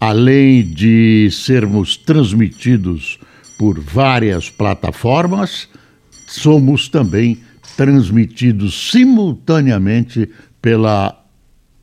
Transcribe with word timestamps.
Além 0.00 0.62
de 0.62 1.30
sermos 1.30 1.96
transmitidos 1.96 3.18
por 3.58 3.80
várias 3.80 4.50
plataformas, 4.50 5.68
somos 6.26 6.88
também 6.88 7.38
transmitidos 7.76 8.90
simultaneamente 8.90 10.28
pela 10.60 11.22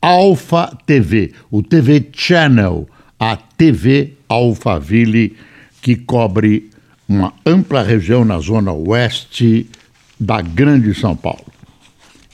Alfa 0.00 0.76
TV, 0.86 1.32
o 1.50 1.62
TV 1.62 2.08
Channel, 2.12 2.88
a 3.18 3.36
TV 3.36 4.12
Alphaville, 4.28 5.36
que 5.80 5.96
cobre 5.96 6.70
uma 7.08 7.32
ampla 7.44 7.82
região 7.82 8.24
na 8.24 8.38
zona 8.38 8.72
oeste 8.72 9.66
da 10.20 10.40
Grande 10.40 10.94
São 10.94 11.16
Paulo. 11.16 11.46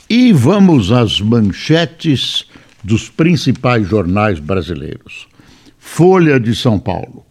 E 0.08 0.32
vamos 0.32 0.90
às 0.90 1.20
manchetes 1.20 2.44
dos 2.82 3.08
principais 3.08 3.88
jornais 3.88 4.40
brasileiros. 4.40 5.29
Folha 5.80 6.38
de 6.38 6.54
São 6.54 6.78
Paulo. 6.78 7.26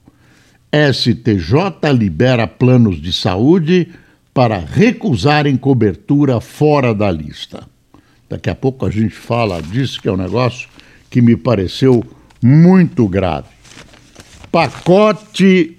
STJ 0.74 1.94
libera 1.98 2.48
planos 2.48 3.02
de 3.02 3.14
saúde 3.14 3.88
para 4.34 4.58
recusarem 4.60 5.56
cobertura 5.56 6.42
fora 6.42 6.94
da 6.94 7.10
lista. 7.10 7.66
Daqui 8.28 8.50
a 8.50 8.56
pouco 8.56 8.86
a 8.86 8.90
gente 8.90 9.16
fala 9.16 9.62
disso, 9.62 10.02
que 10.02 10.10
é 10.10 10.12
um 10.12 10.18
negócio 10.18 10.68
que 11.10 11.22
me 11.22 11.38
pareceu 11.38 12.04
muito 12.44 13.08
grave. 13.08 13.48
Pacote 14.52 15.78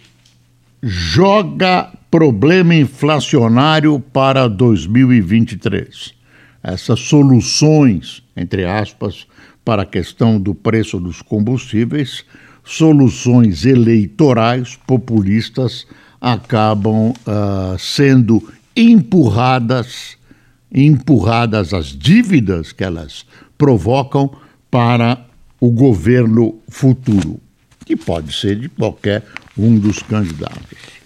joga 0.83 1.93
problema 2.11 2.75
inflacionário 2.75 4.01
para 4.01 4.49
2023 4.49 6.21
essas 6.63 7.01
soluções, 7.01 8.23
entre 8.37 8.65
aspas, 8.65 9.27
para 9.65 9.83
a 9.83 9.87
questão 9.87 10.41
do 10.41 10.55
preço 10.55 10.99
dos 10.99 11.23
combustíveis, 11.23 12.25
soluções 12.65 13.65
eleitorais 13.65 14.77
populistas 14.87 15.87
acabam 16.21 17.11
uh, 17.11 17.79
sendo 17.79 18.47
empurradas, 18.77 20.17
empurradas 20.73 21.73
as 21.73 21.87
dívidas 21.87 22.73
que 22.73 22.85
elas 22.85 23.25
provocam 23.57 24.31
para 24.71 25.27
o 25.61 25.71
governo 25.71 26.59
futuro, 26.69 27.41
que 27.85 27.97
pode 27.97 28.33
ser 28.33 28.57
de 28.57 28.69
qualquer 28.69 29.25
um 29.57 29.79
dos 29.79 30.01
candidatos. 30.01 31.01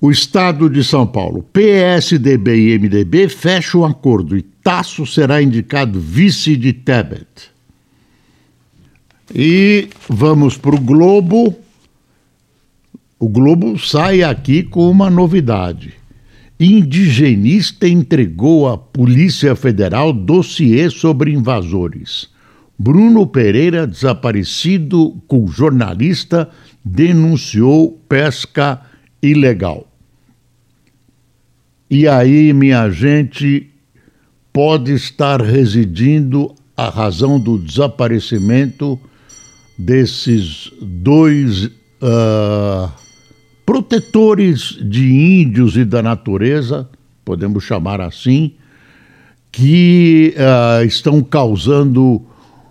O 0.00 0.12
Estado 0.12 0.70
de 0.70 0.84
São 0.84 1.04
Paulo, 1.04 1.42
PSDB 1.52 2.68
e 2.68 2.78
MDB 2.78 3.28
fecham 3.28 3.80
um 3.80 3.84
acordo 3.84 4.36
e 4.36 4.42
Tasso 4.42 5.04
será 5.04 5.42
indicado 5.42 5.98
vice 5.98 6.56
de 6.56 6.72
Tebet. 6.72 7.50
E 9.34 9.88
vamos 10.08 10.56
para 10.56 10.74
o 10.74 10.80
Globo. 10.80 11.54
O 13.18 13.28
Globo 13.28 13.78
sai 13.78 14.22
aqui 14.22 14.62
com 14.62 14.90
uma 14.90 15.10
novidade. 15.10 15.94
Indigenista 16.58 17.86
entregou 17.86 18.68
à 18.68 18.76
Polícia 18.76 19.54
Federal 19.54 20.12
dossiê 20.12 20.88
sobre 20.90 21.32
invasores. 21.32 22.28
Bruno 22.78 23.26
Pereira, 23.26 23.86
desaparecido 23.86 25.20
com 25.26 25.46
jornalista, 25.46 26.48
denunciou 26.84 28.00
pesca 28.08 28.80
ilegal. 29.22 29.86
E 31.90 32.06
aí, 32.06 32.52
minha 32.52 32.88
gente, 32.90 33.68
pode 34.52 34.92
estar 34.92 35.40
residindo 35.42 36.54
a 36.76 36.88
razão 36.88 37.38
do 37.38 37.58
desaparecimento 37.58 38.98
desses 39.78 40.72
dois 40.80 41.66
uh, 41.66 42.90
protetores 43.64 44.76
de 44.82 45.40
índios 45.40 45.76
e 45.76 45.84
da 45.84 46.02
natureza, 46.02 46.88
podemos 47.24 47.62
chamar 47.62 48.00
assim, 48.00 48.54
que 49.52 50.34
uh, 50.36 50.84
estão 50.84 51.22
causando 51.22 52.22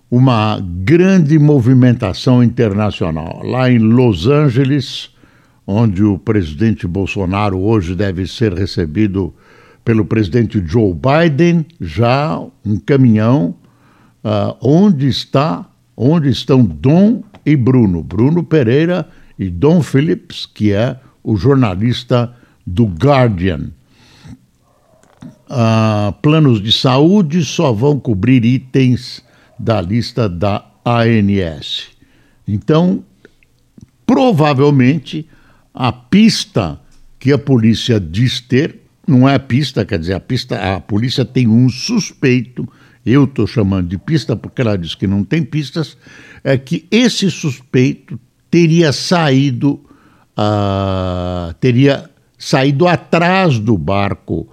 uma 0.09 0.59
grande 0.83 1.37
movimentação 1.37 2.43
internacional. 2.43 3.41
Lá 3.43 3.69
em 3.69 3.77
Los 3.77 4.27
Angeles, 4.27 5.09
onde 5.65 6.03
o 6.03 6.17
presidente 6.17 6.87
Bolsonaro 6.87 7.59
hoje 7.59 7.93
deve 7.93 8.25
ser 8.25 8.53
recebido 8.53 9.33
pelo 9.83 10.05
presidente 10.05 10.61
Joe 10.65 10.93
Biden, 10.93 11.65
já 11.79 12.39
um 12.65 12.77
caminhão, 12.79 13.55
uh, 14.23 14.57
onde 14.61 15.07
está, 15.07 15.69
onde 15.97 16.29
estão 16.29 16.63
Dom 16.63 17.23
e 17.43 17.55
Bruno, 17.55 18.03
Bruno 18.03 18.43
Pereira 18.43 19.09
e 19.39 19.49
Dom 19.49 19.81
Phillips, 19.81 20.45
que 20.45 20.71
é 20.71 20.99
o 21.23 21.35
jornalista 21.35 22.33
do 22.65 22.85
Guardian. 22.85 23.71
Uh, 25.49 26.11
planos 26.21 26.61
de 26.61 26.71
saúde 26.71 27.43
só 27.43 27.71
vão 27.71 27.99
cobrir 27.99 28.45
itens 28.45 29.23
da 29.57 29.81
lista 29.81 30.29
da 30.29 30.63
ANS. 30.85 31.87
Então, 32.47 33.03
provavelmente 34.05 35.27
a 35.73 35.91
pista 35.91 36.79
que 37.19 37.31
a 37.31 37.37
polícia 37.37 37.99
diz 37.99 38.39
ter 38.39 38.81
não 39.07 39.27
é 39.27 39.39
pista, 39.39 39.85
quer 39.85 39.97
dizer, 39.97 40.13
a 40.13 40.19
pista, 40.19 40.75
a 40.75 40.81
polícia 40.81 41.23
tem 41.23 41.47
um 41.47 41.69
suspeito, 41.69 42.67
eu 43.09 43.23
estou 43.23 43.47
chamando 43.47 43.87
de 43.87 43.97
pista 43.97 44.35
porque 44.35 44.61
ela 44.61 44.77
diz 44.77 44.95
que 44.95 45.07
não 45.07 45.23
tem 45.23 45.43
pistas, 45.43 45.97
é 46.43 46.57
que 46.57 46.85
esse 46.91 47.31
suspeito 47.31 48.19
teria 48.51 48.91
saído, 48.91 49.79
uh, 50.37 51.53
teria 51.59 52.09
saído 52.37 52.87
atrás 52.87 53.59
do 53.59 53.77
barco, 53.77 54.47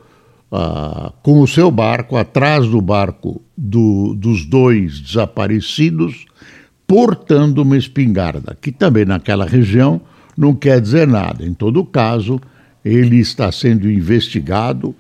uh, 0.51 1.13
com 1.23 1.41
o 1.41 1.49
seu 1.49 1.71
barco, 1.71 2.17
atrás 2.17 2.67
do 2.67 2.81
barco 2.81 3.43
do, 3.57 4.15
dos 4.15 4.45
dois 4.45 5.01
desaparecidos, 5.01 6.27
portando 6.87 7.63
uma 7.63 7.77
espingarda, 7.77 8.57
que 8.61 8.71
também 8.71 9.05
naquela 9.05 9.47
região 9.47 10.01
não 10.37 10.55
quer 10.55 10.81
dizer 10.81 11.07
nada. 11.07 11.45
Em 11.45 11.55
todo 11.55 11.85
caso, 11.85 12.41
ele 12.85 13.19
está 13.19 13.51
sendo 13.51 13.91
investigado, 13.91 14.95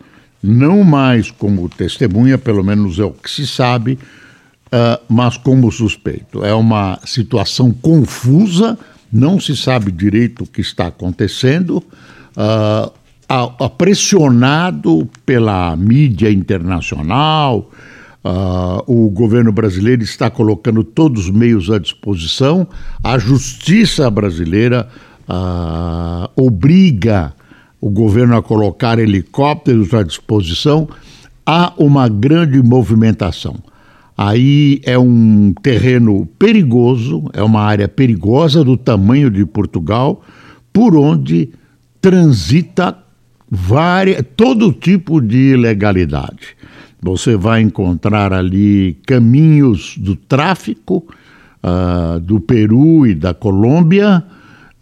não 0.46 0.84
mais 0.84 1.30
como 1.30 1.70
testemunha, 1.70 2.36
pelo 2.36 2.62
menos 2.62 2.98
é 2.98 3.04
o 3.04 3.12
que 3.12 3.30
se 3.30 3.46
sabe, 3.46 3.98
uh, 4.66 5.02
mas 5.08 5.38
como 5.38 5.72
suspeito. 5.72 6.44
É 6.44 6.52
uma 6.52 7.00
situação 7.06 7.72
confusa, 7.72 8.78
não 9.10 9.40
se 9.40 9.56
sabe 9.56 9.90
direito 9.90 10.44
o 10.44 10.46
que 10.46 10.60
está 10.60 10.88
acontecendo. 10.88 11.82
Uh, 12.36 12.92
pressionado 13.70 15.08
pela 15.24 15.74
mídia 15.76 16.30
internacional, 16.30 17.70
Uh, 18.26 18.80
o 18.86 19.10
governo 19.10 19.52
brasileiro 19.52 20.02
está 20.02 20.30
colocando 20.30 20.82
todos 20.82 21.26
os 21.26 21.30
meios 21.30 21.70
à 21.70 21.78
disposição, 21.78 22.66
a 23.02 23.18
justiça 23.18 24.10
brasileira 24.10 24.88
obriga 26.34 27.34
o 27.84 27.90
governo 27.90 28.34
a 28.34 28.42
colocar 28.42 28.98
helicópteros 28.98 29.92
à 29.92 30.02
disposição, 30.02 30.88
há 31.44 31.74
uma 31.76 32.08
grande 32.08 32.62
movimentação. 32.62 33.56
Aí 34.16 34.80
é 34.84 34.98
um 34.98 35.52
terreno 35.62 36.24
perigoso, 36.38 37.28
é 37.34 37.42
uma 37.42 37.60
área 37.60 37.86
perigosa 37.86 38.64
do 38.64 38.74
tamanho 38.74 39.30
de 39.30 39.44
Portugal, 39.44 40.22
por 40.72 40.96
onde 40.96 41.50
transita 42.00 42.96
várias, 43.50 44.24
todo 44.34 44.72
tipo 44.72 45.20
de 45.20 45.52
ilegalidade. 45.52 46.56
Você 47.02 47.36
vai 47.36 47.60
encontrar 47.60 48.32
ali 48.32 48.96
caminhos 49.06 49.98
do 49.98 50.16
tráfico 50.16 51.04
uh, 51.62 52.18
do 52.18 52.40
Peru 52.40 53.06
e 53.06 53.14
da 53.14 53.34
Colômbia, 53.34 54.24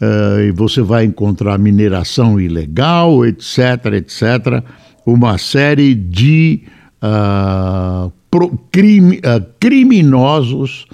uh, 0.02 0.40
e 0.40 0.50
você 0.50 0.82
vai 0.82 1.04
encontrar 1.04 1.58
mineração 1.58 2.40
ilegal, 2.40 3.25
etc., 3.25 3.87
etc., 3.94 4.62
uma 5.06 5.38
série 5.38 5.94
de 5.94 6.62
uh, 7.02 8.12
pro, 8.31 8.50
crime, 8.70 9.19
uh, 9.19 9.44
criminosos 9.60 10.87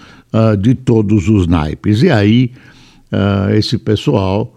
de 0.60 0.74
todos 0.74 1.26
os 1.26 1.46
naipes. 1.46 2.02
E 2.02 2.10
aí 2.10 2.52
esse 3.56 3.78
pessoal 3.78 4.54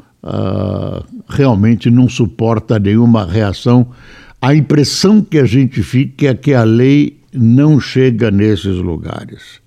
realmente 1.30 1.89
não 1.89 2.09
suporta 2.09 2.77
nenhuma 2.77 3.25
reação. 3.25 3.88
A 4.42 4.54
impressão 4.54 5.21
que 5.21 5.38
a 5.38 5.45
gente 5.45 5.81
fica 5.81 6.27
é 6.27 6.33
que 6.33 6.54
a 6.54 6.63
lei 6.63 7.21
não 7.33 7.80
chega 7.80 8.30
nesses 8.30 8.75
lugares. 8.75 9.62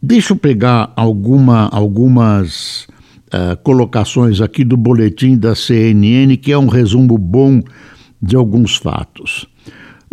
Deixa 0.00 0.34
eu 0.34 0.36
pegar 0.36 0.92
alguma, 0.94 1.68
algumas 1.72 2.86
uh, 3.32 3.56
colocações 3.62 4.40
aqui 4.40 4.64
do 4.64 4.76
boletim 4.76 5.36
da 5.36 5.54
CNN, 5.54 6.36
que 6.36 6.52
é 6.52 6.58
um 6.58 6.68
resumo 6.68 7.16
bom 7.18 7.62
de 8.20 8.36
alguns 8.36 8.76
fatos. 8.76 9.46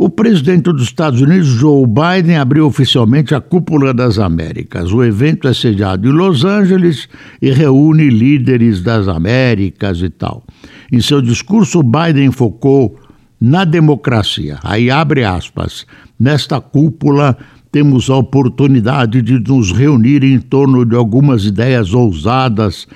O 0.01 0.09
presidente 0.09 0.71
dos 0.71 0.83
Estados 0.83 1.19
Unidos, 1.19 1.47
Joe 1.47 1.85
Biden, 1.85 2.37
abriu 2.37 2.65
oficialmente 2.65 3.35
a 3.35 3.41
Cúpula 3.41 3.93
das 3.93 4.17
Américas. 4.17 4.93
O 4.93 5.03
evento 5.03 5.45
é 5.45 5.53
sediado 5.53 6.07
em 6.07 6.11
Los 6.13 6.45
Angeles 6.45 7.09
e 7.41 7.51
reúne 7.51 8.09
líderes 8.09 8.81
das 8.81 9.09
Américas 9.09 10.01
e 10.01 10.09
tal. 10.09 10.41
Em 10.89 11.01
seu 11.01 11.21
discurso, 11.21 11.83
Biden 11.83 12.31
focou 12.31 12.97
na 13.41 13.65
democracia. 13.65 14.57
Aí 14.63 14.89
abre 14.89 15.25
aspas. 15.25 15.85
Nesta 16.17 16.61
cúpula 16.61 17.37
temos 17.71 18.09
a 18.09 18.15
oportunidade 18.15 19.21
de 19.21 19.39
nos 19.39 19.71
reunir 19.71 20.23
em 20.23 20.39
torno 20.39 20.85
de 20.85 20.95
algumas 20.95 21.45
ideias 21.45 21.93
ousadas, 21.93 22.87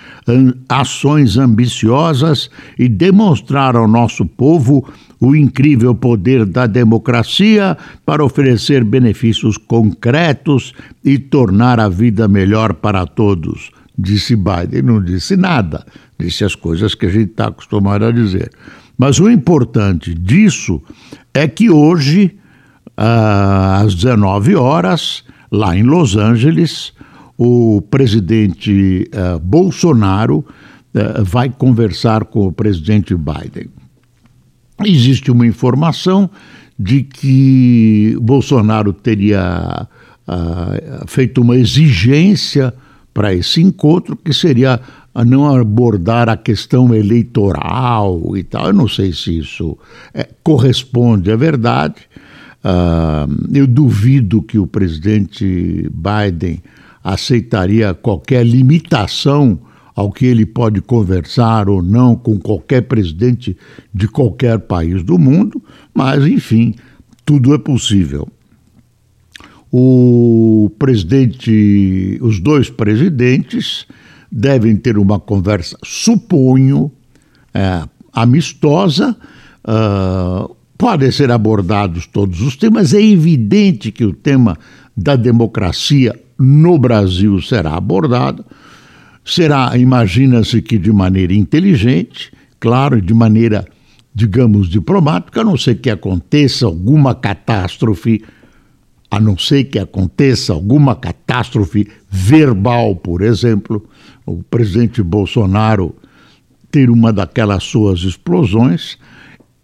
ações 0.68 1.38
ambiciosas 1.38 2.50
e 2.78 2.90
demonstrar 2.90 3.76
ao 3.76 3.88
nosso 3.88 4.26
povo 4.26 4.88
o 5.20 5.36
incrível 5.36 5.96
poder 5.96 6.46
da 6.46 6.68
democracia 6.68 7.78
para 8.06 8.26
oferecer 8.26 8.84
benefícios 8.84 9.58
concretos 9.58 10.74
e 11.04 11.18
tornar 11.18 11.80
a 11.80 11.88
vida 11.88 12.28
melhor 12.28 12.74
para 12.74 13.06
todos. 13.06 13.72
Disse 13.98 14.36
Biden, 14.36 14.82
não 14.82 15.02
disse 15.02 15.38
nada, 15.38 15.86
disse 16.20 16.44
as 16.44 16.56
coisas 16.56 16.96
que 16.96 17.06
a 17.06 17.10
gente 17.10 17.32
está 17.32 17.48
acostumado 17.48 18.06
a 18.06 18.12
dizer. 18.12 18.52
Mas 18.98 19.20
o 19.20 19.30
importante 19.30 20.14
disso 20.14 20.82
é 21.34 21.48
que 21.48 21.70
hoje, 21.70 22.36
às 22.96 23.96
19 23.96 24.56
horas, 24.56 25.24
lá 25.52 25.76
em 25.76 25.84
Los 25.84 26.16
Angeles, 26.16 26.94
o 27.38 27.82
presidente 27.90 29.10
uh, 29.14 29.40
Bolsonaro 29.40 30.40
uh, 30.40 31.24
vai 31.24 31.50
conversar 31.50 32.26
com 32.26 32.48
o 32.48 32.52
presidente 32.52 33.16
Biden. 33.16 33.70
Existe 34.84 35.32
uma 35.32 35.46
informação 35.46 36.30
de 36.78 37.04
que 37.04 38.18
Bolsonaro 38.22 38.94
teria 38.94 39.88
uh, 40.28 41.08
feito 41.08 41.42
uma 41.42 41.56
exigência 41.56 42.74
para 43.14 43.34
esse 43.34 43.62
encontro, 43.62 44.16
que 44.16 44.34
seria 44.34 44.80
a 45.14 45.24
não 45.24 45.56
abordar 45.56 46.28
a 46.28 46.36
questão 46.36 46.94
eleitoral 46.94 48.36
e 48.36 48.44
tal. 48.44 48.68
Eu 48.68 48.74
não 48.74 48.88
sei 48.88 49.14
se 49.14 49.38
isso 49.38 49.78
é, 50.14 50.28
corresponde 50.44 51.32
à 51.32 51.36
verdade. 51.36 51.96
Uh, 52.64 53.50
eu 53.54 53.68
duvido 53.68 54.42
que 54.42 54.58
o 54.58 54.66
presidente 54.66 55.90
Biden 55.92 56.62
aceitaria 57.04 57.94
qualquer 57.94 58.46
limitação 58.46 59.60
ao 59.94 60.12
que 60.12 60.26
ele 60.26 60.46
pode 60.46 60.82
conversar 60.82 61.70
ou 61.70 61.84
não 61.84 62.16
com 62.16 62.40
qualquer 62.40 62.82
presidente 62.84 63.56
de 63.94 64.08
qualquer 64.08 64.60
país 64.60 65.04
do 65.04 65.20
mundo, 65.20 65.62
mas, 65.94 66.26
enfim, 66.26 66.74
tudo 67.26 67.54
é 67.54 67.58
possível. 67.58 68.28
O 69.72 70.72
presidente, 70.80 72.18
os 72.22 72.40
dois 72.40 72.70
presidentes 72.70 73.86
devem 74.32 74.76
ter 74.76 74.98
uma 74.98 75.20
conversa, 75.20 75.78
suponho, 75.84 76.92
é, 77.54 77.84
amistosa. 78.12 79.16
Uh, 79.66 80.56
podem 80.84 81.10
ser 81.12 81.32
abordados 81.32 82.06
todos 82.06 82.42
os 82.42 82.58
temas. 82.58 82.94
É 82.94 83.02
evidente 83.02 83.90
que 83.90 84.04
o 84.04 84.12
tema 84.12 84.58
da 84.98 85.16
democracia 85.16 86.14
no 86.38 86.78
Brasil 86.78 87.42
será 87.42 87.78
abordado 87.78 88.44
será, 89.24 89.78
imagina-se 89.78 90.62
que 90.62 90.78
de 90.78 90.92
maneira 90.92 91.34
inteligente, 91.34 92.34
claro, 92.60 93.02
de 93.02 93.14
maneira, 93.14 93.66
digamos, 94.14 94.68
diplomática, 94.68 95.40
a 95.40 95.44
não 95.46 95.56
ser 95.56 95.76
que 95.76 95.90
aconteça 95.90 96.66
alguma 96.66 97.16
catástrofe, 97.16 98.22
a 99.10 99.22
não 99.22 99.38
ser 99.38 99.64
que 99.64 99.80
aconteça 99.80 100.52
alguma 100.52 100.98
catástrofe 100.98 101.88
verbal, 102.10 102.94
por 102.98 103.22
exemplo, 103.22 103.88
o 104.26 104.44
presidente 104.44 105.02
Bolsonaro 105.02 105.96
ter 106.70 106.90
uma 106.90 107.14
daquelas 107.14 107.64
suas 107.64 108.02
explosões, 108.02 108.98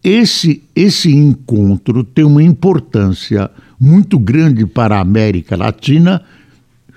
esse, 0.04 0.64
esse 0.76 1.14
encontro 1.14 2.04
tem 2.04 2.24
uma 2.24 2.44
importância 2.44 3.50
muito 3.80 4.18
grande 4.18 4.66
para 4.66 4.98
a 4.98 5.02
América 5.02 5.56
Latina, 5.56 6.22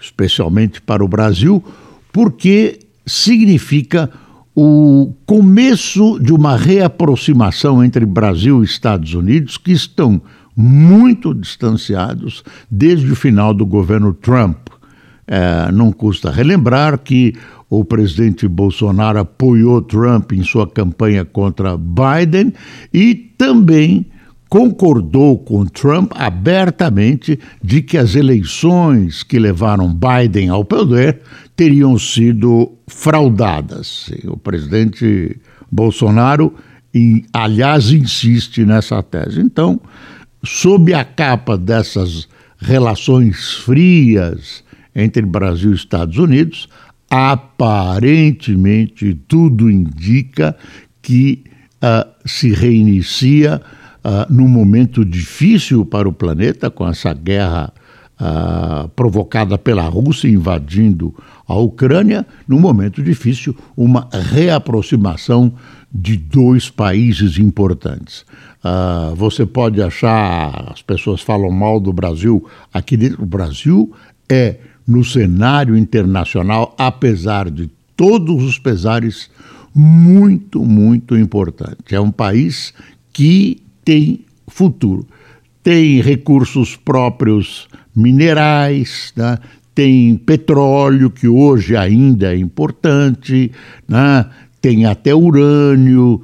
especialmente 0.00 0.80
para 0.80 1.04
o 1.04 1.08
Brasil, 1.08 1.62
porque 2.12 2.80
significa 3.06 4.10
o 4.54 5.12
começo 5.24 6.18
de 6.20 6.32
uma 6.32 6.56
reaproximação 6.56 7.82
entre 7.82 8.04
Brasil 8.04 8.62
e 8.62 8.66
Estados 8.66 9.14
Unidos, 9.14 9.56
que 9.56 9.72
estão 9.72 10.20
muito 10.54 11.32
distanciados 11.32 12.44
desde 12.70 13.10
o 13.10 13.16
final 13.16 13.54
do 13.54 13.64
governo 13.64 14.12
Trump. 14.12 14.68
É, 15.26 15.72
não 15.72 15.90
custa 15.92 16.30
relembrar 16.30 16.98
que 16.98 17.34
o 17.74 17.82
presidente 17.86 18.46
Bolsonaro 18.46 19.20
apoiou 19.20 19.80
Trump 19.80 20.32
em 20.32 20.42
sua 20.42 20.68
campanha 20.68 21.24
contra 21.24 21.74
Biden 21.74 22.52
e 22.92 23.14
também 23.14 24.04
concordou 24.46 25.38
com 25.38 25.64
Trump 25.64 26.12
abertamente 26.14 27.40
de 27.64 27.80
que 27.80 27.96
as 27.96 28.14
eleições 28.14 29.22
que 29.22 29.38
levaram 29.38 29.90
Biden 29.90 30.50
ao 30.50 30.66
poder 30.66 31.22
teriam 31.56 31.98
sido 31.98 32.72
fraudadas. 32.86 34.10
O 34.26 34.36
presidente 34.36 35.40
Bolsonaro, 35.70 36.54
aliás, 37.32 37.90
insiste 37.90 38.66
nessa 38.66 39.02
tese. 39.02 39.40
Então, 39.40 39.80
sob 40.44 40.92
a 40.92 41.06
capa 41.06 41.56
dessas 41.56 42.28
relações 42.58 43.54
frias 43.54 44.62
entre 44.94 45.22
Brasil 45.22 45.72
e 45.72 45.74
Estados 45.74 46.18
Unidos, 46.18 46.68
aparentemente 47.14 49.12
tudo 49.28 49.70
indica 49.70 50.56
que 51.02 51.44
uh, 51.76 52.10
se 52.24 52.54
reinicia 52.54 53.60
uh, 54.02 54.32
num 54.32 54.48
momento 54.48 55.04
difícil 55.04 55.84
para 55.84 56.08
o 56.08 56.12
planeta, 56.12 56.70
com 56.70 56.88
essa 56.88 57.12
guerra 57.12 57.70
uh, 58.18 58.88
provocada 58.96 59.58
pela 59.58 59.82
Rússia 59.82 60.26
invadindo 60.26 61.14
a 61.46 61.54
Ucrânia, 61.54 62.26
num 62.48 62.58
momento 62.58 63.02
difícil, 63.02 63.54
uma 63.76 64.08
reaproximação 64.10 65.52
de 65.92 66.16
dois 66.16 66.70
países 66.70 67.36
importantes. 67.36 68.24
Uh, 68.64 69.14
você 69.16 69.44
pode 69.44 69.82
achar, 69.82 70.72
as 70.72 70.80
pessoas 70.80 71.20
falam 71.20 71.50
mal 71.50 71.78
do 71.78 71.92
Brasil, 71.92 72.48
aqui 72.72 72.96
dentro, 72.96 73.22
o 73.22 73.26
Brasil 73.26 73.92
é, 74.30 74.56
no 74.92 75.02
cenário 75.02 75.74
internacional, 75.74 76.74
apesar 76.76 77.50
de 77.50 77.70
todos 77.96 78.44
os 78.44 78.58
pesares, 78.58 79.30
muito, 79.74 80.62
muito 80.62 81.16
importante. 81.16 81.94
É 81.94 82.00
um 82.00 82.10
país 82.10 82.74
que 83.10 83.62
tem 83.82 84.20
futuro. 84.46 85.06
Tem 85.62 86.02
recursos 86.02 86.76
próprios 86.76 87.68
minerais, 87.96 89.14
né? 89.16 89.38
tem 89.74 90.16
petróleo, 90.16 91.08
que 91.08 91.26
hoje 91.26 91.74
ainda 91.74 92.34
é 92.34 92.36
importante, 92.36 93.50
né? 93.88 94.26
tem 94.60 94.84
até 94.84 95.14
urânio, 95.14 96.22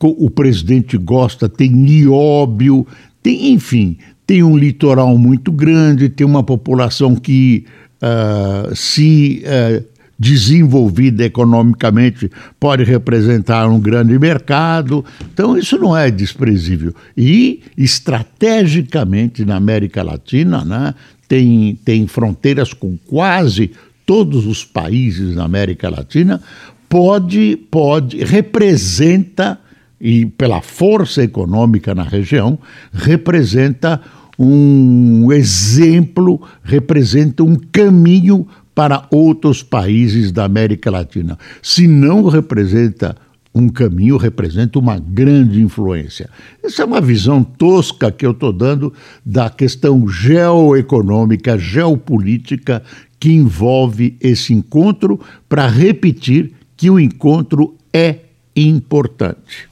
o 0.00 0.28
presidente 0.28 0.98
gosta, 0.98 1.48
tem 1.48 1.70
nióbio, 1.70 2.86
tem, 3.22 3.52
enfim, 3.52 3.96
tem 4.26 4.42
um 4.42 4.56
litoral 4.56 5.16
muito 5.16 5.50
grande, 5.50 6.10
tem 6.10 6.26
uma 6.26 6.42
população 6.42 7.14
que 7.14 7.64
uh, 8.02 8.74
se 8.74 9.44
uh, 9.46 9.84
desenvolvida 10.18 11.24
economicamente 11.24 12.30
pode 12.60 12.84
representar 12.84 13.68
um 13.68 13.80
grande 13.80 14.18
mercado. 14.18 15.04
Então, 15.32 15.56
isso 15.56 15.78
não 15.78 15.96
é 15.96 16.10
desprezível. 16.10 16.94
E, 17.16 17.62
estrategicamente, 17.76 19.44
na 19.44 19.56
América 19.56 20.02
Latina, 20.02 20.64
né, 20.64 20.94
tem, 21.26 21.78
tem 21.84 22.06
fronteiras 22.06 22.72
com 22.72 22.96
quase 23.08 23.72
todos 24.06 24.46
os 24.46 24.64
países 24.64 25.34
da 25.34 25.44
América 25.44 25.88
Latina, 25.88 26.40
pode, 26.88 27.56
pode, 27.70 28.22
representa, 28.22 29.58
e 30.00 30.26
pela 30.26 30.60
força 30.60 31.22
econômica 31.22 31.94
na 31.94 32.02
região, 32.02 32.58
representa 32.92 34.00
um 34.38 35.30
exemplo, 35.32 36.40
representa 36.62 37.42
um 37.42 37.56
caminho 37.56 38.46
para 38.74 39.06
outros 39.10 39.62
países 39.62 40.32
da 40.32 40.44
América 40.44 40.90
Latina. 40.90 41.38
Se 41.62 41.86
não 41.86 42.24
representa 42.26 43.16
um 43.54 43.68
caminho, 43.68 44.16
representa 44.16 44.78
uma 44.78 44.98
grande 44.98 45.60
influência. 45.60 46.30
Essa 46.62 46.82
é 46.82 46.84
uma 46.84 47.00
visão 47.00 47.44
tosca 47.44 48.10
que 48.10 48.24
eu 48.24 48.30
estou 48.30 48.52
dando 48.52 48.92
da 49.24 49.50
questão 49.50 50.08
geoeconômica, 50.08 51.58
geopolítica 51.58 52.82
que 53.20 53.30
envolve 53.30 54.16
esse 54.20 54.52
encontro, 54.52 55.20
para 55.48 55.68
repetir 55.68 56.52
que 56.76 56.90
o 56.90 56.98
encontro 56.98 57.76
é 57.92 58.16
importante. 58.56 59.68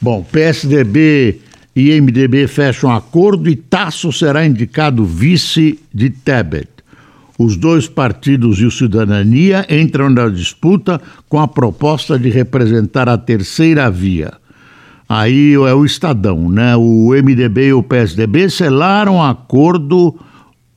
Bom, 0.00 0.22
PSDB 0.22 1.40
e 1.76 2.00
MDB 2.00 2.48
fecham 2.48 2.90
acordo 2.90 3.50
e 3.50 3.54
Tasso 3.54 4.10
será 4.10 4.46
indicado 4.46 5.04
vice 5.04 5.78
de 5.92 6.08
Tebet. 6.08 6.70
Os 7.38 7.54
dois 7.54 7.86
partidos 7.86 8.58
e 8.60 8.64
o 8.64 8.70
Cidadania 8.70 9.66
entram 9.68 10.08
na 10.08 10.26
disputa 10.30 10.98
com 11.28 11.38
a 11.38 11.46
proposta 11.46 12.18
de 12.18 12.30
representar 12.30 13.10
a 13.10 13.18
terceira 13.18 13.90
via. 13.90 14.32
Aí 15.06 15.52
é 15.52 15.74
o 15.74 15.84
Estadão, 15.84 16.48
né? 16.48 16.74
O 16.74 17.10
MDB 17.10 17.68
e 17.68 17.72
o 17.74 17.82
PSDB 17.82 18.48
selaram 18.48 19.22
acordo 19.22 20.18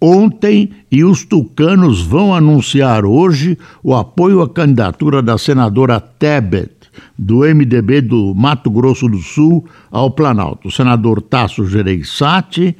ontem 0.02 0.70
e 0.92 1.04
os 1.04 1.24
tucanos 1.24 2.02
vão 2.02 2.36
anunciar 2.36 3.06
hoje 3.06 3.58
o 3.82 3.96
apoio 3.96 4.42
à 4.42 4.50
candidatura 4.50 5.22
da 5.22 5.38
senadora 5.38 6.00
Tebet, 6.00 6.79
do 7.18 7.40
MDB 7.40 8.02
do 8.02 8.34
Mato 8.36 8.70
Grosso 8.70 9.08
do 9.08 9.20
Sul, 9.20 9.66
ao 9.92 10.12
Planalto. 10.12 10.68
O 10.68 10.72
senador 10.72 11.22
Tasso 11.22 11.66
Gereissati 11.66 12.76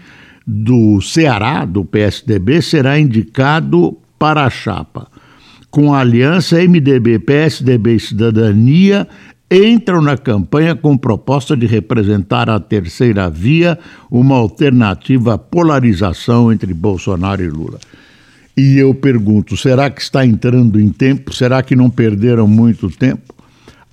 do 0.46 1.00
Ceará, 1.02 1.66
do 1.66 1.86
PSDB, 1.86 2.62
será 2.62 3.00
indicado 3.00 3.98
para 4.18 4.46
a 4.46 4.50
chapa. 4.50 5.08
Com 5.70 5.94
a 5.94 6.00
aliança 6.00 6.58
MDB, 6.58 7.20
PSDB 7.20 7.96
e 7.96 8.00
Cidadania 8.00 9.08
entram 9.52 10.02
na 10.02 10.18
campanha 10.18 10.76
com 10.76 10.98
proposta 10.98 11.56
de 11.58 11.66
representar 11.66 12.50
a 12.50 12.60
terceira 12.60 13.30
via, 13.30 13.78
uma 14.10 14.36
alternativa 14.36 15.36
à 15.36 15.38
polarização 15.38 16.52
entre 16.52 16.74
Bolsonaro 16.74 17.44
e 17.44 17.50
Lula. 17.50 17.80
E 18.56 18.78
eu 18.78 18.94
pergunto: 18.94 19.56
será 19.56 19.90
que 19.90 20.02
está 20.02 20.26
entrando 20.26 20.80
em 20.80 20.90
tempo? 20.90 21.34
Será 21.34 21.64
que 21.64 21.76
não 21.76 21.90
perderam 21.90 22.48
muito 22.48 22.90
tempo? 22.90 23.34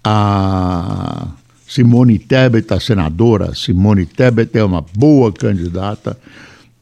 A 0.08 1.26
Simone 1.66 2.16
Tebet, 2.16 2.72
a 2.72 2.78
senadora 2.78 3.52
Simone 3.56 4.06
Tebet, 4.06 4.56
é 4.56 4.62
uma 4.62 4.80
boa 4.96 5.32
candidata. 5.32 6.16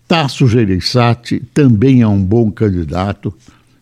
Tasso 0.06 0.46
Gereissati 0.46 1.40
também 1.54 2.02
é 2.02 2.06
um 2.06 2.22
bom 2.22 2.50
candidato, 2.50 3.32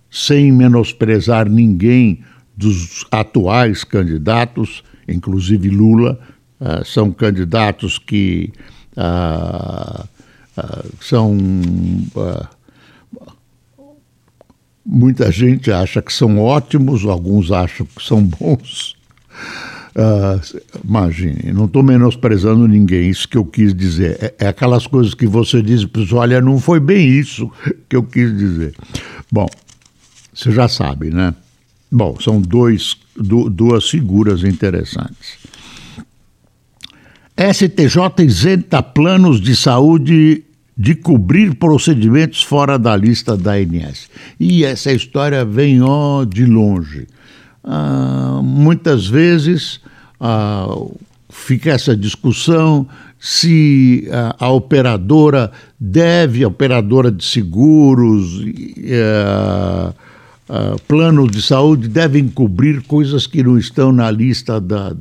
sem 0.09 0.53
menosprezar 0.53 1.49
ninguém 1.49 2.21
dos 2.57 3.05
atuais 3.11 3.83
candidatos, 3.83 4.85
inclusive 5.09 5.69
Lula, 5.71 6.21
uh, 6.61 6.85
são 6.85 7.11
candidatos 7.11 7.99
que 7.99 8.53
uh, 8.97 10.05
uh, 10.57 10.89
são. 11.01 11.37
muita 14.87 15.33
gente 15.33 15.73
acha 15.73 16.01
que 16.01 16.13
são 16.13 16.39
ótimos, 16.39 17.05
alguns 17.05 17.51
acham 17.51 17.85
que 17.85 18.05
são 18.05 18.23
bons. 18.23 19.02
Uh, 19.95 20.41
imagine, 20.83 21.53
não 21.53 21.67
estou 21.67 21.83
menosprezando 21.83 22.67
ninguém, 22.67 23.11
isso 23.11 23.29
que 23.29 23.37
eu 23.37 23.45
quis 23.45 23.75
dizer. 23.75 24.17
É, 24.21 24.47
é 24.47 24.49
aquelas 24.49 24.87
coisas 24.87 25.13
que 25.13 25.27
você 25.27 25.61
diz 25.61 25.85
para 25.85 26.03
olha, 26.13 26.41
não 26.41 26.59
foi 26.59 26.81
bem 26.81 27.09
isso 27.09 27.51
que 27.89 27.97
eu 27.97 28.03
quis 28.03 28.37
dizer. 28.37 28.75
Bom, 29.31 29.49
você 30.33 30.51
já 30.51 30.67
sabe, 30.67 31.11
né? 31.11 31.35
Bom, 31.91 32.17
são 32.19 32.41
dois, 32.41 32.97
du, 33.15 33.51
duas 33.51 33.89
figuras 33.89 34.45
interessantes. 34.45 35.37
STJ 37.37 38.25
isenta 38.25 38.83
planos 38.83 39.41
de 39.41 39.55
saúde 39.55 40.43
de 40.77 40.95
cobrir 40.95 41.55
procedimentos 41.55 42.43
fora 42.43 42.79
da 42.79 42.97
lista 42.97 43.37
da 43.37 43.53
ANS. 43.53 44.09
E 44.41 44.65
essa 44.65 44.91
história 44.91 45.45
vem 45.45 45.83
ó, 45.83 46.25
de 46.25 46.47
longe. 46.47 47.07
Ah, 47.65 48.41
muitas 48.43 49.07
vezes 49.07 49.81
ah, 50.21 50.67
fica 51.29 51.71
essa 51.71 51.97
discussão 51.97 52.87
se 53.19 54.09
a, 54.11 54.47
a, 54.47 54.51
operadora 54.51 55.53
deve, 55.79 56.43
a 56.43 56.49
operadora 56.49 57.11
de 57.11 57.25
seguros, 57.25 58.45
eh, 58.79 59.93
plano 60.89 61.31
de 61.31 61.41
saúde 61.41 61.89
devem 61.89 62.29
cobrir 62.29 62.83
coisas 62.83 63.27
que 63.27 63.43
não 63.43 63.57
estão 63.57 63.93
na 63.93 64.11
lista 64.11 64.61
da. 64.61 64.93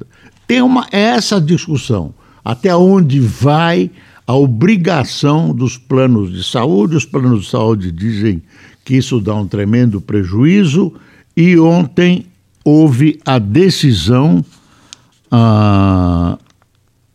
Tem 0.48 0.62
uma 0.62 0.88
essa 0.92 1.42
discussão 1.42 2.14
até 2.46 2.76
onde 2.76 3.20
vai 3.20 3.90
a 4.26 4.36
obrigação 4.36 5.54
dos 5.54 5.78
planos 5.78 6.32
de 6.32 6.44
saúde. 6.44 6.96
Os 6.96 7.06
planos 7.06 7.44
de 7.44 7.50
saúde 7.50 7.92
dizem 7.92 8.42
que 8.86 8.96
isso 8.96 9.20
dá 9.20 9.34
um 9.36 9.48
tremendo 9.48 10.00
prejuízo 10.00 10.94
e 11.36 11.58
ontem 11.58 12.26
houve 12.64 13.20
a 13.26 13.40
decisão. 13.40 14.44
Ah, 15.30 16.38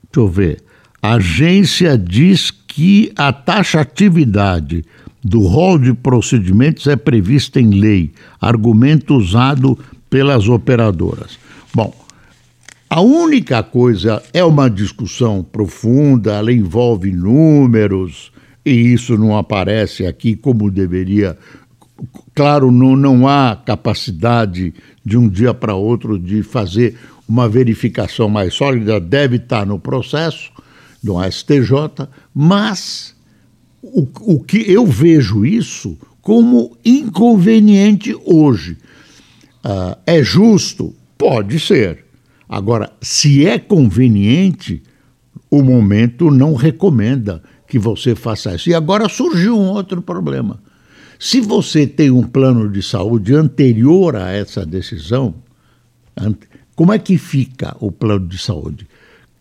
deixa 0.03 0.21
eu 0.21 0.29
ver. 0.29 0.63
A 1.03 1.15
agência 1.15 1.97
diz 1.97 2.51
que 2.51 3.13
a 3.17 3.33
taxatividade 3.33 4.85
do 5.23 5.41
rol 5.41 5.79
de 5.79 5.93
procedimentos 5.93 6.87
é 6.87 6.97
prevista 6.97 7.61
em 7.61 7.71
lei, 7.71 8.13
argumento 8.41 9.15
usado 9.15 9.79
pelas 10.09 10.49
operadoras. 10.49 11.39
Bom, 11.75 11.93
a 12.89 13.01
única 13.01 13.63
coisa 13.63 14.23
é 14.33 14.45
uma 14.45 14.71
discussão 14.71 15.43
profunda, 15.43 16.35
ela 16.35 16.53
envolve 16.53 17.11
números, 17.11 18.31
e 18.65 18.71
isso 18.71 19.19
não 19.19 19.37
aparece 19.37 20.07
aqui 20.07 20.37
como 20.37 20.71
deveria 20.71 21.37
Claro, 22.35 22.71
não, 22.71 22.95
não 22.95 23.27
há 23.27 23.57
capacidade 23.57 24.75
de 25.05 25.17
um 25.17 25.29
dia 25.29 25.55
para 25.55 25.75
outro 25.75 26.19
de 26.19 26.43
fazer 26.43 26.99
uma 27.29 27.49
verificação 27.49 28.29
mais 28.29 28.55
sólida, 28.55 29.01
deve 29.01 29.37
estar 29.37 29.67
no 29.67 29.79
processo 29.79 30.51
do 31.03 31.17
STJ, 31.23 32.09
mas 32.35 33.15
o, 33.83 34.07
o 34.21 34.41
que 34.41 34.71
eu 34.71 34.87
vejo 34.87 35.45
isso 35.45 35.97
como 36.21 36.77
inconveniente 36.85 38.17
hoje. 38.25 38.77
Uh, 39.65 39.97
é 40.07 40.23
justo? 40.23 40.95
Pode 41.17 41.59
ser. 41.59 42.05
Agora, 42.49 42.93
se 43.01 43.47
é 43.47 43.59
conveniente, 43.59 44.83
o 45.51 45.63
momento 45.63 46.31
não 46.31 46.55
recomenda 46.55 47.43
que 47.69 47.79
você 47.79 48.15
faça 48.15 48.55
isso. 48.55 48.69
E 48.69 48.75
agora 48.75 49.09
surgiu 49.09 49.57
um 49.57 49.69
outro 49.69 50.03
problema. 50.03 50.61
Se 51.19 51.41
você 51.41 51.87
tem 51.87 52.11
um 52.11 52.23
plano 52.23 52.71
de 52.71 52.83
saúde 52.83 53.35
anterior 53.35 54.17
a 54.17 54.31
essa 54.31 54.67
decisão, 54.67 55.35
como 56.75 56.93
é 56.93 56.99
que 56.99 57.17
fica 57.17 57.77
o 57.81 57.91
plano 57.91 58.29
de 58.29 58.39
saúde? 58.39 58.87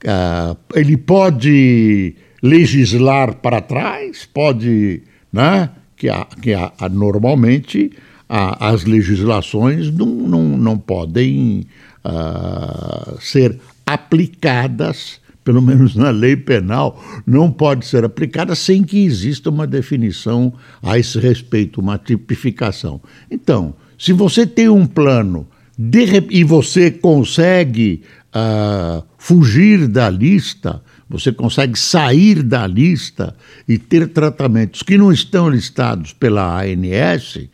Uh, 0.03 0.57
ele 0.73 0.97
pode 0.97 2.15
legislar 2.41 3.35
para 3.35 3.61
trás, 3.61 4.27
pode, 4.31 5.01
né? 5.31 5.69
Que, 5.97 6.09
a, 6.09 6.25
que 6.41 6.53
a, 6.53 6.71
a, 6.77 6.89
normalmente 6.89 7.91
a, 8.27 8.69
as 8.69 8.83
legislações 8.83 9.89
não, 9.91 10.05
não, 10.05 10.43
não 10.57 10.77
podem 10.77 11.65
uh, 12.03 13.19
ser 13.19 13.59
aplicadas 13.85 15.19
pelo 15.45 15.61
menos 15.61 15.95
na 15.95 16.09
lei 16.09 16.35
penal, 16.35 17.01
não 17.25 17.51
pode 17.51 17.85
ser 17.85 18.03
aplicada 18.03 18.55
sem 18.55 18.83
que 18.83 19.05
exista 19.05 19.51
uma 19.51 19.67
definição 19.67 20.51
a 20.81 20.97
esse 20.97 21.19
respeito, 21.19 21.79
uma 21.79 21.99
tipificação. 21.99 22.99
Então, 23.29 23.75
se 23.97 24.11
você 24.11 24.47
tem 24.47 24.67
um 24.67 24.87
plano 24.87 25.47
de, 25.77 26.03
e 26.31 26.43
você 26.43 26.89
consegue 26.89 28.01
uh, 28.35 29.03
fugir 29.19 29.87
da 29.87 30.09
lista, 30.09 30.81
você 31.07 31.31
consegue 31.31 31.77
sair 31.77 32.41
da 32.41 32.65
lista 32.65 33.35
e 33.67 33.77
ter 33.77 34.07
tratamentos 34.07 34.81
que 34.81 34.97
não 34.97 35.11
estão 35.11 35.47
listados 35.47 36.11
pela 36.11 36.59
ANS, 36.63 37.35
uh, 37.35 37.49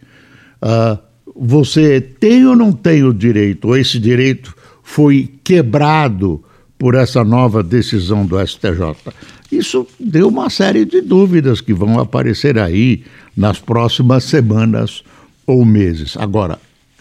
ah, 0.62 1.00
você 1.36 2.00
tem 2.00 2.46
ou 2.46 2.56
não 2.56 2.72
tem 2.72 3.04
o 3.04 3.14
direito, 3.14 3.68
ou 3.68 3.76
esse 3.76 4.00
direito 4.00 4.56
foi 4.82 5.30
quebrado 5.44 6.42
por 6.82 6.96
essa 6.96 7.24
nova 7.24 7.62
decisão 7.62 8.26
do 8.26 8.44
STJ. 8.44 9.14
Isso 9.52 9.86
deu 10.00 10.30
uma 10.30 10.50
série 10.50 10.84
de 10.84 11.00
dúvidas 11.00 11.62
que 11.62 11.76
vão 11.76 12.00
aparecer 12.00 12.58
aí 12.58 13.04
nas 13.38 13.60
próximas 13.60 14.24
semanas 14.24 15.04
ou 15.46 15.64
meses. 15.64 16.18
Agora, 16.18 16.58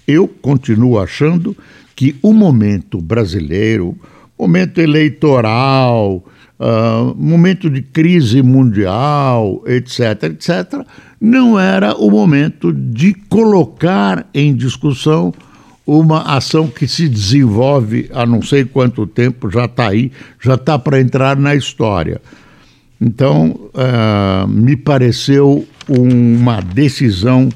eu 0.07 0.29
continuo 0.29 0.99
achando 0.99 1.57
que 1.97 2.15
o 2.21 2.35
momento 2.35 3.01
brasileiro, 3.01 3.97
momento 4.39 4.83
eleitoral, 4.83 6.27
uh, 6.59 7.15
momento 7.17 7.71
de 7.71 7.81
crise 7.81 8.43
mundial, 8.43 9.65
etc., 9.67 10.25
etc., 10.25 10.85
não 11.19 11.59
era 11.59 11.97
o 11.97 12.11
momento 12.11 12.71
de 12.71 13.15
colocar 13.31 14.29
em 14.35 14.55
discussão 14.55 15.33
uma 15.99 16.37
ação 16.37 16.69
que 16.69 16.87
se 16.87 17.09
desenvolve 17.09 18.09
há 18.15 18.25
não 18.25 18.41
sei 18.41 18.65
quanto 18.65 19.09
tempo, 19.09 19.51
já 19.51 19.65
está 19.65 19.89
aí, 19.89 20.13
já 20.41 20.55
está 20.55 20.79
para 20.79 21.01
entrar 21.01 21.37
na 21.37 21.57
história. 21.57 22.21
Então, 23.01 23.59
uh, 23.75 24.47
me 24.47 24.77
pareceu 24.77 25.67
uma 25.89 26.61
decisão 26.61 27.49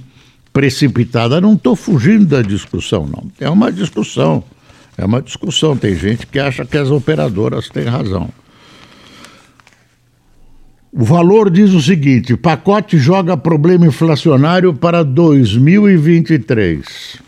precipitada. 0.52 1.40
Não 1.40 1.52
estou 1.52 1.76
fugindo 1.76 2.26
da 2.26 2.42
discussão, 2.42 3.06
não. 3.06 3.30
É 3.38 3.48
uma 3.48 3.70
discussão. 3.70 4.42
É 4.98 5.04
uma 5.04 5.22
discussão. 5.22 5.76
Tem 5.76 5.94
gente 5.94 6.26
que 6.26 6.40
acha 6.40 6.64
que 6.64 6.76
as 6.76 6.90
operadoras 6.90 7.68
têm 7.68 7.84
razão. 7.84 8.30
O 10.90 11.04
valor 11.04 11.50
diz 11.50 11.72
o 11.72 11.80
seguinte: 11.80 12.36
pacote 12.36 12.98
joga 12.98 13.36
problema 13.36 13.86
inflacionário 13.86 14.74
para 14.74 15.04
2023. 15.04 17.22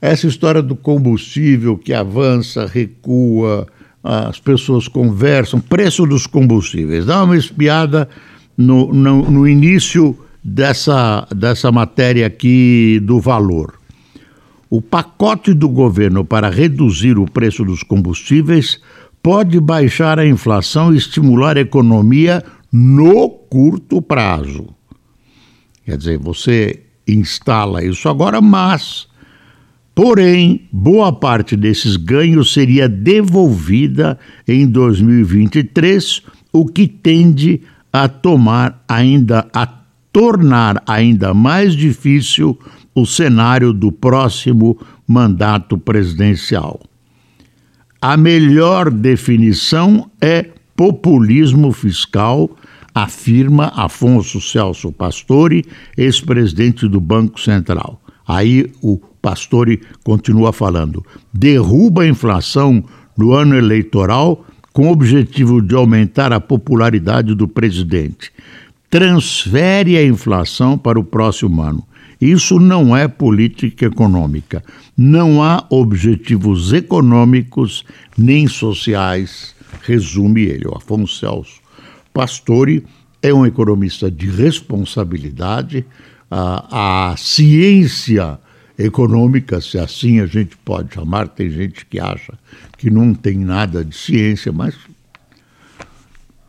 Essa 0.00 0.26
história 0.26 0.62
do 0.62 0.76
combustível 0.76 1.76
que 1.76 1.92
avança, 1.92 2.66
recua, 2.66 3.66
as 4.02 4.38
pessoas 4.38 4.86
conversam, 4.88 5.58
preço 5.58 6.06
dos 6.06 6.26
combustíveis. 6.26 7.06
Dá 7.06 7.24
uma 7.24 7.36
espiada 7.36 8.08
no, 8.56 8.92
no, 8.92 9.30
no 9.30 9.48
início 9.48 10.16
dessa, 10.42 11.26
dessa 11.34 11.72
matéria 11.72 12.26
aqui 12.26 13.00
do 13.02 13.20
valor. 13.20 13.74
O 14.68 14.80
pacote 14.80 15.54
do 15.54 15.68
governo 15.68 16.24
para 16.24 16.50
reduzir 16.50 17.18
o 17.18 17.30
preço 17.30 17.64
dos 17.64 17.82
combustíveis 17.82 18.80
pode 19.22 19.58
baixar 19.58 20.18
a 20.18 20.26
inflação 20.26 20.92
e 20.92 20.96
estimular 20.96 21.56
a 21.56 21.60
economia 21.60 22.44
no 22.72 23.28
curto 23.28 24.02
prazo. 24.02 24.68
Quer 25.84 25.96
dizer, 25.96 26.18
você 26.18 26.82
instala 27.06 27.84
isso 27.84 28.08
agora, 28.08 28.40
mas, 28.40 29.05
porém, 29.96 30.68
boa 30.70 31.10
parte 31.10 31.56
desses 31.56 31.96
ganhos 31.96 32.52
seria 32.52 32.86
devolvida 32.86 34.18
em 34.46 34.66
2023, 34.66 36.22
o 36.52 36.66
que 36.66 36.86
tende 36.86 37.62
a 37.90 38.06
tomar 38.06 38.84
ainda 38.86 39.48
a 39.54 39.66
tornar 40.12 40.82
ainda 40.86 41.32
mais 41.32 41.74
difícil 41.74 42.58
o 42.94 43.06
cenário 43.06 43.72
do 43.72 43.90
próximo 43.90 44.78
mandato 45.08 45.78
presidencial. 45.78 46.78
A 47.98 48.18
melhor 48.18 48.90
definição 48.90 50.10
é 50.20 50.50
populismo 50.76 51.72
fiscal, 51.72 52.50
afirma 52.94 53.72
Afonso 53.74 54.42
Celso 54.42 54.92
Pastore, 54.92 55.64
ex-presidente 55.96 56.86
do 56.86 57.00
Banco 57.00 57.40
Central. 57.40 57.98
Aí 58.26 58.70
o 58.82 59.00
Pastore 59.26 59.80
continua 60.04 60.52
falando: 60.52 61.04
derruba 61.32 62.02
a 62.02 62.08
inflação 62.08 62.84
no 63.16 63.32
ano 63.32 63.56
eleitoral 63.56 64.44
com 64.72 64.88
o 64.88 64.92
objetivo 64.92 65.60
de 65.60 65.74
aumentar 65.74 66.32
a 66.32 66.40
popularidade 66.40 67.34
do 67.34 67.48
presidente. 67.48 68.30
Transfere 68.88 69.96
a 69.96 70.04
inflação 70.06 70.78
para 70.78 71.00
o 71.00 71.04
próximo 71.04 71.60
ano 71.62 71.84
isso 72.20 72.58
não 72.58 72.96
é 72.96 73.06
política 73.06 73.86
econômica. 73.86 74.64
Não 74.96 75.42
há 75.42 75.66
objetivos 75.68 76.72
econômicos 76.72 77.84
nem 78.16 78.48
sociais, 78.48 79.54
resume 79.82 80.42
ele. 80.44 80.66
O 80.66 80.76
Afonso 80.76 81.18
Celso 81.18 81.60
Pastore 82.14 82.86
é 83.22 83.34
um 83.34 83.44
economista 83.44 84.10
de 84.10 84.26
responsabilidade. 84.28 85.84
A, 86.30 87.10
a 87.10 87.16
ciência 87.16 88.38
econômica, 88.78 89.60
se 89.60 89.78
assim 89.78 90.20
a 90.20 90.26
gente 90.26 90.56
pode 90.58 90.94
chamar, 90.94 91.28
tem 91.28 91.50
gente 91.50 91.86
que 91.86 91.98
acha 91.98 92.34
que 92.76 92.90
não 92.90 93.14
tem 93.14 93.38
nada 93.38 93.84
de 93.84 93.96
ciência, 93.96 94.52
mas 94.52 94.74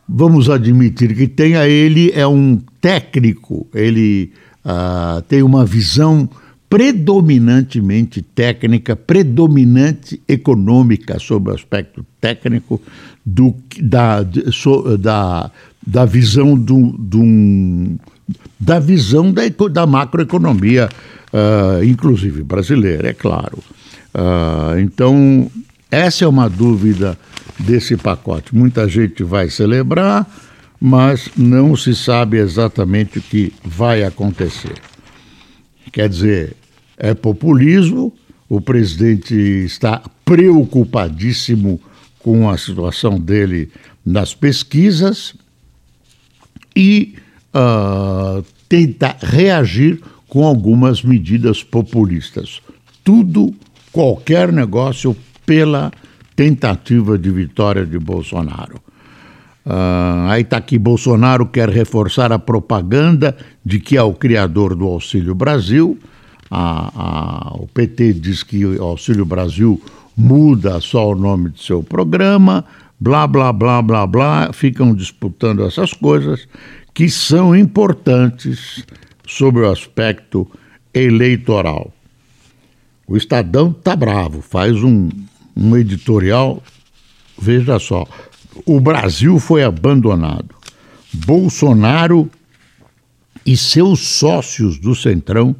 vamos 0.08 0.48
admitir 0.48 1.14
que 1.14 1.26
tenha. 1.26 1.66
Ele 1.66 2.10
é 2.12 2.26
um 2.26 2.60
técnico, 2.80 3.66
ele 3.74 4.32
uh, 4.64 5.22
tem 5.22 5.42
uma 5.42 5.64
visão 5.64 6.28
predominantemente 6.68 8.20
técnica, 8.20 8.94
predominante 8.94 10.20
econômica 10.28 11.18
sobre 11.18 11.50
o 11.50 11.54
aspecto 11.54 12.04
técnico 12.20 12.80
do, 13.24 13.54
da, 13.80 14.18
so, 14.52 14.98
da, 14.98 15.50
da 15.86 16.04
visão 16.04 16.58
do, 16.58 16.92
do, 16.98 17.22
da 18.58 18.78
visão 18.78 19.32
da, 19.32 19.42
da 19.70 19.86
macroeconomia, 19.86 20.88
uh, 21.32 21.82
inclusive 21.84 22.42
brasileira, 22.42 23.08
é 23.08 23.14
claro. 23.14 23.58
Uh, 24.14 24.78
então, 24.80 25.50
essa 25.90 26.24
é 26.24 26.28
uma 26.28 26.48
dúvida 26.48 27.18
desse 27.58 27.96
pacote. 27.96 28.54
Muita 28.54 28.88
gente 28.88 29.22
vai 29.22 29.48
celebrar, 29.48 30.26
mas 30.80 31.30
não 31.36 31.76
se 31.76 31.94
sabe 31.94 32.38
exatamente 32.38 33.18
o 33.18 33.22
que 33.22 33.52
vai 33.64 34.02
acontecer. 34.02 34.74
Quer 35.92 36.08
dizer, 36.08 36.56
é 36.96 37.14
populismo, 37.14 38.12
o 38.48 38.60
presidente 38.60 39.34
está 39.34 40.02
preocupadíssimo 40.24 41.80
com 42.18 42.48
a 42.50 42.58
situação 42.58 43.18
dele 43.18 43.70
nas 44.04 44.34
pesquisas 44.34 45.34
e 46.74 47.14
uh, 47.54 48.44
tenta 48.68 49.16
reagir 49.20 50.00
com 50.28 50.46
algumas 50.46 51.02
medidas 51.02 51.62
populistas. 51.62 52.60
Tudo, 53.02 53.54
qualquer 53.90 54.52
negócio 54.52 55.16
pela 55.46 55.90
tentativa 56.36 57.18
de 57.18 57.30
vitória 57.30 57.84
de 57.84 57.98
Bolsonaro. 57.98 58.76
Uh, 59.64 60.28
aí 60.28 60.42
está 60.42 60.56
aqui: 60.56 60.78
Bolsonaro 60.78 61.46
quer 61.46 61.68
reforçar 61.68 62.32
a 62.32 62.38
propaganda 62.38 63.36
de 63.64 63.80
que 63.80 63.96
é 63.96 64.02
o 64.02 64.14
criador 64.14 64.74
do 64.74 64.86
Auxílio 64.86 65.34
Brasil. 65.34 65.98
A, 66.50 67.50
a, 67.50 67.54
o 67.54 67.66
PT 67.66 68.14
diz 68.14 68.42
que 68.42 68.64
o 68.64 68.82
Auxílio 68.82 69.26
Brasil 69.26 69.80
muda 70.16 70.80
só 70.80 71.10
o 71.10 71.14
nome 71.14 71.50
do 71.50 71.58
seu 71.58 71.82
programa, 71.82 72.64
blá, 72.98 73.26
blá, 73.26 73.52
blá, 73.52 73.82
blá, 73.82 74.06
blá. 74.06 74.52
Ficam 74.52 74.94
disputando 74.94 75.64
essas 75.64 75.92
coisas 75.92 76.48
que 76.98 77.08
são 77.08 77.54
importantes 77.54 78.84
sobre 79.24 79.62
o 79.62 79.70
aspecto 79.70 80.50
eleitoral. 80.92 81.92
O 83.06 83.16
Estadão 83.16 83.70
está 83.70 83.94
bravo, 83.94 84.42
faz 84.42 84.82
um, 84.82 85.08
um 85.56 85.76
editorial, 85.76 86.60
veja 87.40 87.78
só 87.78 88.04
o 88.66 88.80
Brasil 88.80 89.38
foi 89.38 89.62
abandonado. 89.62 90.56
Bolsonaro 91.14 92.28
e 93.46 93.56
seus 93.56 94.00
sócios 94.00 94.76
do 94.76 94.92
Centrão 94.92 95.54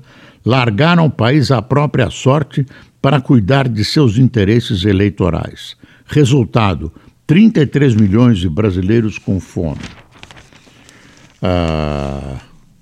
largaram 0.44 1.06
o 1.06 1.10
país 1.10 1.52
à 1.52 1.62
própria 1.62 2.10
sorte 2.10 2.66
para 3.00 3.20
cuidar 3.20 3.68
de 3.68 3.84
seus 3.84 4.18
interesses 4.18 4.84
eleitorais. 4.84 5.76
Resultado: 6.04 6.92
33 7.28 7.94
milhões 7.94 8.38
de 8.38 8.48
brasileiros 8.48 9.18
com 9.18 9.38
fome. 9.38 9.78
Ah, 11.42 12.40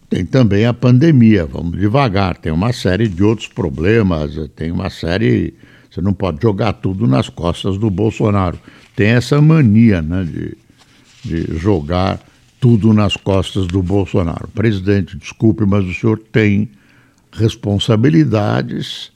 tem 0.09 0.25
também 0.25 0.65
a 0.65 0.73
pandemia, 0.73 1.45
vamos 1.45 1.79
devagar, 1.79 2.37
tem 2.37 2.53
uma 2.53 2.73
série 2.73 3.09
de 3.09 3.23
outros 3.23 3.49
problemas, 3.49 4.33
tem 4.55 4.71
uma 4.71 4.91
série. 4.91 5.55
Você 5.91 6.01
não 6.01 6.13
pode 6.13 6.43
jogar 6.43 6.75
tudo 6.75 7.07
nas 7.07 7.29
costas 7.29 7.79
do 7.79 7.91
Bolsonaro 7.91 8.59
tem 8.97 9.09
essa 9.09 9.41
mania 9.43 10.01
né, 10.01 10.25
de, 10.25 10.57
de 11.23 11.59
jogar 11.59 12.19
tudo 12.59 12.95
nas 12.95 13.15
costas 13.15 13.67
do 13.67 13.83
Bolsonaro. 13.83 14.49
Presidente, 14.49 15.19
desculpe, 15.19 15.67
mas 15.67 15.85
o 15.85 15.93
senhor 15.93 16.19
tem 16.19 16.71
responsabilidades, 17.31 19.13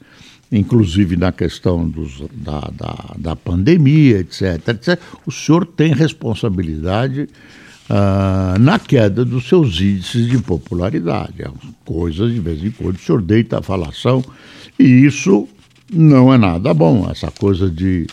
inclusive 0.52 1.16
na 1.16 1.32
questão 1.32 1.88
dos, 1.88 2.22
da, 2.30 2.60
da, 2.60 3.14
da, 3.16 3.34
pandemia, 3.34 4.18
etc, 4.18 4.68
etc. 4.68 5.00
O 5.24 5.32
senhor 5.32 5.64
tem 5.64 5.94
responsabilidade 5.94 7.26
uh, 7.90 8.58
na 8.58 8.78
queda 8.78 9.24
dos 9.24 9.48
seus 9.48 9.80
índices 9.80 10.28
de 10.28 10.38
popularidade. 10.38 11.42
É 11.42 11.50
coisas, 11.84 12.32
de 12.32 12.40
vez 12.40 12.62
em 12.62 12.70
quando, 12.70 12.96
o 12.96 12.98
senhor 12.98 13.20
deita 13.20 13.58
a 13.58 13.62
falação, 13.62 14.24
e 14.78 14.84
isso 14.84 15.48
não 15.92 16.32
é 16.32 16.38
nada 16.38 16.72
bom, 16.72 17.08
essa 17.10 17.30
coisa 17.30 17.68
de 17.68 18.06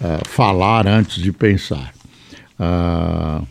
uh, 0.00 0.28
falar 0.28 0.86
antes 0.88 1.22
de 1.22 1.32
pensar. 1.32 1.94
Uh, 2.58 3.46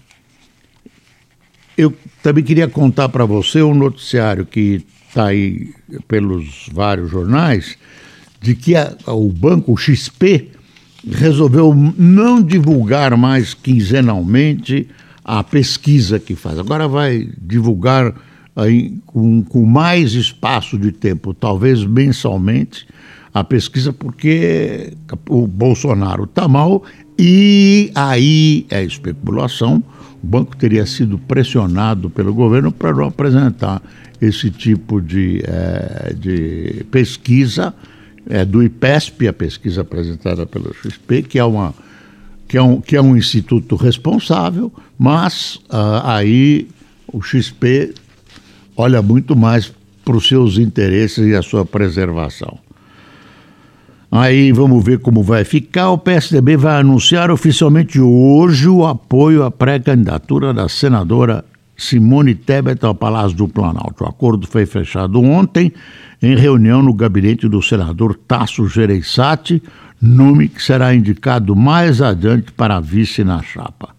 eu 1.77 1.93
também 2.21 2.43
queria 2.43 2.67
contar 2.67 3.09
para 3.09 3.25
você 3.25 3.61
um 3.61 3.73
noticiário 3.73 4.45
que 4.45 4.85
está 5.07 5.27
aí 5.27 5.73
pelos 6.07 6.69
vários 6.71 7.09
jornais, 7.09 7.77
de 8.41 8.55
que 8.55 8.75
a, 8.75 8.95
o 9.07 9.29
banco 9.29 9.75
XP 9.77 10.49
resolveu 11.09 11.73
não 11.97 12.41
divulgar 12.41 13.17
mais 13.17 13.53
quinzenalmente 13.53 14.87
a 15.23 15.43
pesquisa 15.43 16.19
que 16.19 16.35
faz. 16.35 16.57
Agora 16.59 16.87
vai 16.87 17.29
divulgar 17.41 18.13
com, 19.05 19.43
com 19.43 19.65
mais 19.65 20.13
espaço 20.13 20.77
de 20.77 20.91
tempo, 20.91 21.33
talvez 21.33 21.85
mensalmente, 21.85 22.87
a 23.33 23.43
pesquisa, 23.43 23.93
porque 23.93 24.93
o 25.29 25.47
Bolsonaro 25.47 26.25
está 26.25 26.47
mal 26.47 26.83
e 27.17 27.91
aí 27.95 28.65
é 28.69 28.83
especulação. 28.83 29.81
O 30.21 30.27
banco 30.27 30.55
teria 30.57 30.85
sido 30.85 31.17
pressionado 31.17 32.09
pelo 32.09 32.33
governo 32.33 32.71
para 32.71 32.93
não 32.93 33.05
apresentar 33.05 33.81
esse 34.21 34.51
tipo 34.51 35.01
de, 35.01 35.41
é, 35.45 36.13
de 36.13 36.85
pesquisa 36.91 37.73
é, 38.29 38.45
do 38.45 38.61
IPESP, 38.61 39.27
a 39.27 39.33
pesquisa 39.33 39.81
apresentada 39.81 40.45
pelo 40.45 40.73
XP, 40.75 41.23
que 41.23 41.39
é, 41.39 41.43
uma, 41.43 41.73
que 42.51 42.57
é, 42.57 42.61
um, 42.61 42.81
que 42.81 42.97
é 42.97 43.01
um 43.01 43.15
instituto 43.15 43.77
responsável, 43.77 44.69
mas 44.99 45.55
uh, 45.69 46.03
aí 46.03 46.67
o 47.07 47.21
XP 47.21 47.93
olha 48.75 49.01
muito 49.01 49.37
mais 49.37 49.73
para 50.03 50.17
os 50.17 50.27
seus 50.27 50.57
interesses 50.57 51.25
e 51.25 51.33
a 51.33 51.41
sua 51.41 51.65
preservação. 51.65 52.59
Aí 54.11 54.51
vamos 54.51 54.83
ver 54.83 54.99
como 54.99 55.23
vai 55.23 55.45
ficar. 55.45 55.91
O 55.91 55.97
PSDB 55.97 56.57
vai 56.57 56.81
anunciar 56.81 57.31
oficialmente 57.31 58.01
hoje 58.01 58.67
o 58.67 58.85
apoio 58.85 59.43
à 59.43 59.49
pré-candidatura 59.49 60.53
da 60.53 60.67
senadora 60.67 61.45
Simone 61.77 62.35
Tebet 62.35 62.85
ao 62.85 62.93
Palácio 62.93 63.37
do 63.37 63.47
Planalto. 63.47 64.03
O 64.03 64.07
acordo 64.07 64.45
foi 64.45 64.65
fechado 64.65 65.21
ontem 65.21 65.71
em 66.21 66.35
reunião 66.35 66.83
no 66.83 66.93
gabinete 66.93 67.47
do 67.47 67.61
senador 67.61 68.13
Tasso 68.27 68.67
Gereissati, 68.67 69.63
nome 70.01 70.47
que 70.47 70.61
será 70.61 70.95
indicado 70.95 71.55
mais 71.55 72.01
adiante 72.01 72.51
para 72.51 72.79
vice 72.79 73.23
na 73.23 73.41
chapa. 73.43 73.89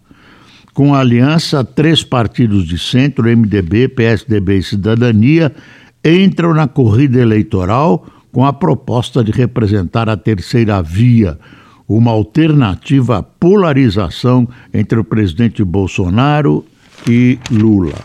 Com 0.73 0.93
a 0.93 0.99
aliança, 0.99 1.63
três 1.63 2.03
partidos 2.03 2.65
de 2.65 2.77
centro, 2.77 3.29
MDB, 3.29 3.87
PSDB 3.89 4.57
e 4.57 4.63
Cidadania, 4.63 5.53
entram 6.03 6.53
na 6.53 6.67
corrida 6.67 7.19
eleitoral 7.19 8.07
com 8.31 8.43
a 8.43 8.51
proposta 8.51 9.23
de 9.23 9.31
representar 9.31 10.09
a 10.09 10.17
terceira 10.17 10.81
via, 10.81 11.39
uma 11.87 12.11
alternativa 12.11 13.19
à 13.19 13.23
polarização 13.23 14.49
entre 14.73 14.99
o 14.99 15.03
presidente 15.03 15.63
Bolsonaro 15.63 16.65
e 17.07 17.37
Lula. 17.51 17.99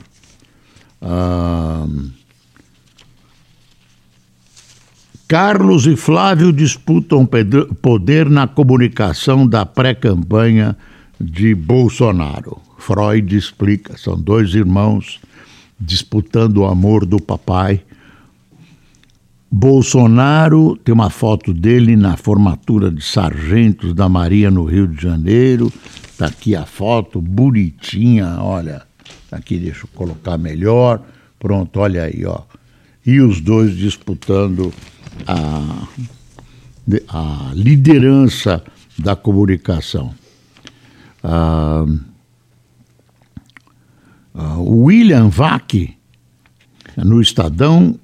Ah, 1.00 1.86
Carlos 5.28 5.86
e 5.86 5.94
Flávio 5.94 6.52
disputam 6.52 7.28
poder 7.82 8.30
na 8.30 8.48
comunicação 8.48 9.46
da 9.46 9.64
pré-campanha 9.66 10.76
de 11.20 11.54
Bolsonaro. 11.54 12.58
Freud 12.78 13.36
explica: 13.36 13.96
são 13.96 14.18
dois 14.18 14.54
irmãos 14.54 15.20
disputando 15.78 16.58
o 16.58 16.66
amor 16.66 17.04
do 17.06 17.20
papai 17.20 17.82
Bolsonaro 19.50 20.76
tem 20.76 20.92
uma 20.92 21.08
foto 21.08 21.54
dele 21.54 21.96
na 21.96 22.18
formatura 22.18 22.90
de 22.90 23.02
sargentos 23.02 23.94
da 23.94 24.06
Maria 24.06 24.50
no 24.50 24.64
Rio 24.64 24.86
de 24.86 25.02
Janeiro. 25.02 25.72
Está 26.04 26.26
aqui 26.26 26.54
a 26.54 26.66
foto, 26.66 27.20
bonitinha, 27.20 28.42
olha. 28.42 28.82
Aqui 29.32 29.56
deixa 29.56 29.84
eu 29.84 29.90
colocar 29.94 30.36
melhor. 30.36 31.00
Pronto, 31.40 31.80
olha 31.80 32.02
aí, 32.02 32.26
ó. 32.26 32.42
E 33.06 33.20
os 33.20 33.40
dois 33.40 33.74
disputando 33.74 34.70
a, 35.26 35.88
a 37.08 37.52
liderança 37.54 38.62
da 38.98 39.14
comunicação. 39.14 40.14
Ah, 41.22 41.84
ah, 44.34 44.58
William 44.58 45.28
Vac, 45.28 45.74
no 46.96 47.20
Estadão, 47.20 47.98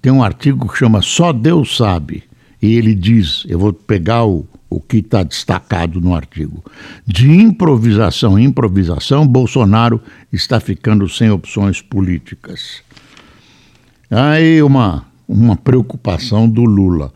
tem 0.00 0.12
um 0.12 0.22
artigo 0.22 0.68
que 0.68 0.78
chama 0.78 1.02
Só 1.02 1.32
Deus 1.32 1.76
Sabe. 1.76 2.24
E 2.60 2.74
ele 2.74 2.94
diz: 2.94 3.44
eu 3.48 3.58
vou 3.58 3.72
pegar 3.72 4.24
o, 4.24 4.46
o 4.70 4.80
que 4.80 4.98
está 4.98 5.22
destacado 5.22 6.00
no 6.00 6.14
artigo. 6.14 6.64
De 7.06 7.30
improvisação 7.30 8.38
em 8.38 8.44
improvisação, 8.44 9.26
Bolsonaro 9.26 10.00
está 10.32 10.58
ficando 10.60 11.08
sem 11.08 11.30
opções 11.30 11.80
políticas. 11.80 12.82
Aí 14.10 14.62
uma, 14.62 15.04
uma 15.28 15.56
preocupação 15.56 16.48
do 16.48 16.64
Lula. 16.64 17.12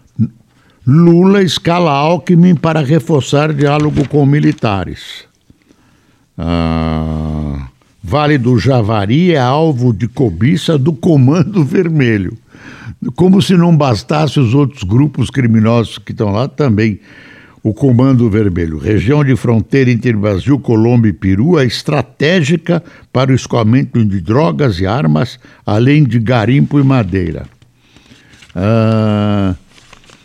Lula 0.86 1.42
escala 1.42 1.90
Alckmin 1.90 2.54
para 2.54 2.80
reforçar 2.80 3.52
diálogo 3.52 4.08
com 4.08 4.24
militares. 4.24 5.24
Ah, 6.36 7.68
vale 8.02 8.38
do 8.38 8.58
Javari 8.58 9.32
é 9.32 9.38
alvo 9.38 9.92
de 9.92 10.08
cobiça 10.08 10.78
do 10.78 10.92
Comando 10.92 11.64
Vermelho 11.64 12.38
como 13.14 13.40
se 13.40 13.56
não 13.56 13.76
bastasse 13.76 14.40
os 14.40 14.54
outros 14.54 14.82
grupos 14.82 15.30
criminosos 15.30 15.98
que 15.98 16.12
estão 16.12 16.32
lá 16.32 16.48
também. 16.48 17.00
O 17.62 17.74
Comando 17.74 18.30
Vermelho, 18.30 18.78
região 18.78 19.24
de 19.24 19.34
fronteira 19.34 19.90
entre 19.90 20.12
Brasil, 20.12 20.58
Colômbia 20.58 21.10
e 21.10 21.12
Peru, 21.12 21.58
é 21.58 21.66
estratégica 21.66 22.82
para 23.12 23.32
o 23.32 23.34
escoamento 23.34 24.02
de 24.04 24.20
drogas 24.20 24.80
e 24.80 24.86
armas, 24.86 25.40
além 25.66 26.04
de 26.04 26.18
garimpo 26.18 26.78
e 26.78 26.84
madeira. 26.84 27.46
Ah, 28.54 29.54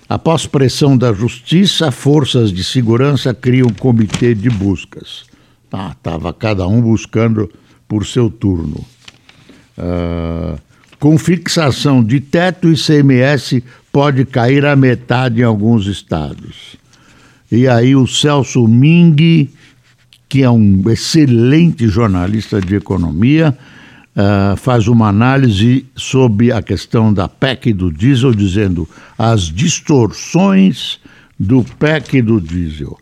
após 0.09 0.45
pressão 0.45 0.97
da 0.97 1.13
justiça, 1.13 1.91
forças 1.91 2.51
de 2.51 2.63
segurança 2.63 3.33
criam 3.33 3.67
um 3.67 3.73
comitê 3.73 4.33
de 4.33 4.49
buscas. 4.49 5.25
Ah, 5.71 5.95
cada 6.38 6.67
um 6.67 6.81
buscando 6.81 7.49
por 7.88 8.05
seu 8.05 8.29
turno. 8.29 8.86
Ah, 9.77 10.57
com 10.99 11.17
fixação 11.17 12.01
de 12.01 12.21
teto, 12.21 12.71
ICMS 12.71 13.62
pode 13.91 14.23
cair 14.25 14.65
a 14.65 14.75
metade 14.75 15.41
em 15.41 15.43
alguns 15.43 15.86
estados. 15.86 16.77
E 17.51 17.67
aí 17.67 17.95
o 17.95 18.07
Celso 18.07 18.67
Ming, 18.67 19.49
que 20.27 20.41
é 20.41 20.49
um 20.49 20.81
excelente 20.89 21.88
jornalista 21.88 22.62
de 22.62 22.75
economia, 22.75 23.55
uh, 24.15 24.58
faz 24.58 24.88
uma 24.88 25.08
análise 25.08 25.86
sobre 25.95 26.52
a 26.52 26.62
questão 26.62 27.13
da 27.13 27.28
PEC 27.28 27.73
do 27.73 27.91
diesel, 27.91 28.34
dizendo 28.34 28.88
as 29.17 29.43
distorções 29.43 30.99
do 31.39 31.63
PEC 31.63 32.21
do 32.21 32.39
diesel. 32.39 32.97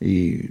E 0.00 0.50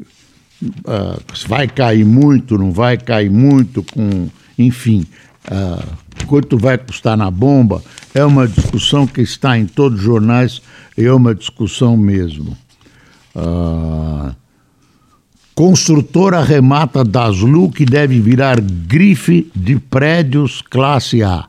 uh, 0.62 1.22
vai 1.48 1.68
cair 1.68 2.06
muito, 2.06 2.58
não 2.58 2.72
vai 2.72 2.98
cair 2.98 3.30
muito, 3.30 3.84
com, 3.84 4.30
enfim, 4.58 5.06
uh, 5.52 6.26
quanto 6.26 6.58
vai 6.58 6.78
custar 6.78 7.18
na 7.18 7.30
bomba, 7.30 7.84
é 8.14 8.24
uma 8.24 8.48
discussão 8.48 9.06
que 9.06 9.22
está 9.22 9.58
em 9.58 9.66
todos 9.66 10.00
os 10.00 10.06
jornais 10.06 10.62
é 10.98 11.12
uma 11.12 11.36
discussão 11.36 11.98
mesmo. 11.98 12.58
Uh, 13.36 14.34
construtora 15.56 16.44
remata 16.44 17.02
Daslu 17.02 17.72
que 17.72 17.86
deve 17.86 18.20
virar 18.20 18.60
grife 18.60 19.50
de 19.56 19.80
prédios 19.80 20.62
classe 20.62 21.24
A. 21.24 21.46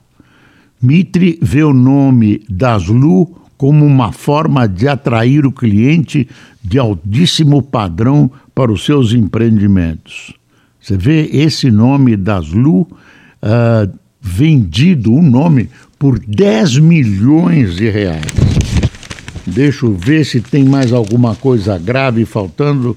Mitre 0.80 1.36
vê 1.42 1.64
o 1.64 1.72
nome 1.72 2.40
Daslu 2.48 3.36
como 3.58 3.84
uma 3.84 4.12
forma 4.12 4.68
de 4.68 4.86
atrair 4.86 5.44
o 5.44 5.50
cliente 5.50 6.28
de 6.62 6.78
altíssimo 6.78 7.60
padrão 7.60 8.30
para 8.54 8.70
os 8.70 8.84
seus 8.84 9.12
empreendimentos. 9.12 10.32
Você 10.80 10.96
vê 10.96 11.28
esse 11.32 11.68
nome 11.68 12.16
Daslu 12.16 12.82
uh, 12.82 13.92
vendido 14.20 15.12
o 15.12 15.18
um 15.18 15.22
nome 15.22 15.68
por 15.98 16.16
10 16.18 16.78
milhões 16.78 17.74
de 17.74 17.90
reais. 17.90 18.26
Deixa 19.44 19.86
eu 19.86 19.94
ver 19.94 20.24
se 20.24 20.40
tem 20.40 20.64
mais 20.64 20.92
alguma 20.92 21.34
coisa 21.34 21.76
grave 21.78 22.24
faltando. 22.24 22.96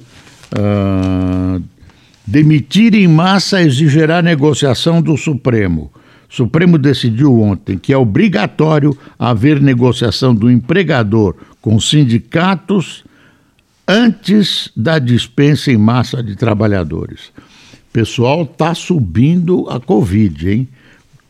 Uh, 0.51 1.61
demitir 2.25 2.95
em 2.95 3.07
massa 3.07 3.61
exigirá 3.61 4.21
negociação 4.21 5.01
do 5.01 5.15
Supremo. 5.17 5.91
Supremo 6.29 6.77
decidiu 6.77 7.41
ontem 7.41 7.77
que 7.77 7.91
é 7.91 7.97
obrigatório 7.97 8.95
haver 9.17 9.59
negociação 9.59 10.33
do 10.33 10.49
empregador 10.49 11.35
com 11.59 11.79
sindicatos 11.79 13.03
antes 13.87 14.71
da 14.75 14.99
dispensa 14.99 15.71
em 15.71 15.77
massa 15.77 16.21
de 16.21 16.35
trabalhadores. 16.35 17.31
Pessoal, 17.91 18.43
está 18.43 18.75
subindo 18.75 19.67
a 19.67 19.79
Covid, 19.79 20.49
hein? 20.49 20.67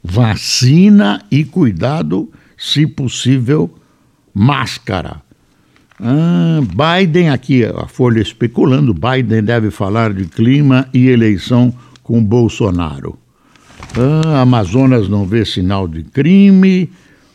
Vacina 0.03 1.23
e 1.31 1.45
cuidado, 1.45 2.29
se 2.57 2.85
possível, 2.85 3.73
máscara. 4.33 5.21
Ah, 6.01 6.61
Biden, 6.61 7.29
aqui 7.29 7.65
a 7.65 7.85
Folha 7.87 8.21
especulando, 8.21 8.93
Biden 8.93 9.43
deve 9.43 9.69
falar 9.69 10.13
de 10.13 10.25
clima 10.25 10.87
e 10.93 11.07
eleição 11.07 11.73
com 12.01 12.23
Bolsonaro. 12.23 13.17
Ah, 13.97 14.41
Amazonas 14.41 15.09
não 15.09 15.25
vê 15.25 15.43
sinal 15.43 15.87
de 15.87 16.03
crime. 16.03 16.89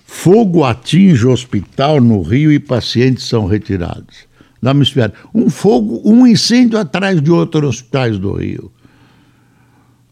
Fogo 0.07 0.65
atinge 0.65 1.27
hospital 1.27 2.01
no 2.01 2.23
Rio 2.23 2.51
e 2.53 2.59
pacientes 2.59 3.25
são 3.25 3.47
retirados. 3.47 4.27
Dá 4.63 4.73
uma 4.73 4.83
esperada. 4.83 5.15
Um 5.35 5.51
fogo, 5.51 6.01
um 6.05 6.27
incêndio 6.27 6.79
atrás 6.79 7.21
de 7.21 7.31
outros 7.31 7.69
hospitais 7.69 8.19
do 8.19 8.33
Rio. 8.33 8.73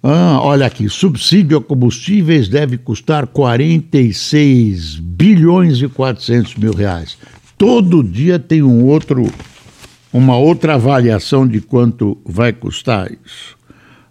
Ah, 0.03 0.41
olha 0.43 0.67
aqui, 0.67 0.89
subsídio 0.89 1.59
a 1.59 1.63
combustíveis 1.63 2.49
deve 2.49 2.77
custar 2.77 3.27
46 3.29 4.97
bilhões 4.97 5.81
e 5.81 5.89
400 5.89 6.57
mil 6.57 6.75
reais. 6.75 7.17
Todo 7.63 8.03
dia 8.03 8.41
tem 8.41 8.61
um 8.61 8.85
outro, 8.87 9.25
uma 10.13 10.37
outra 10.37 10.75
avaliação 10.75 11.47
de 11.47 11.61
quanto 11.61 12.19
vai 12.27 12.53
custar 12.53 13.09
isso. 13.25 13.57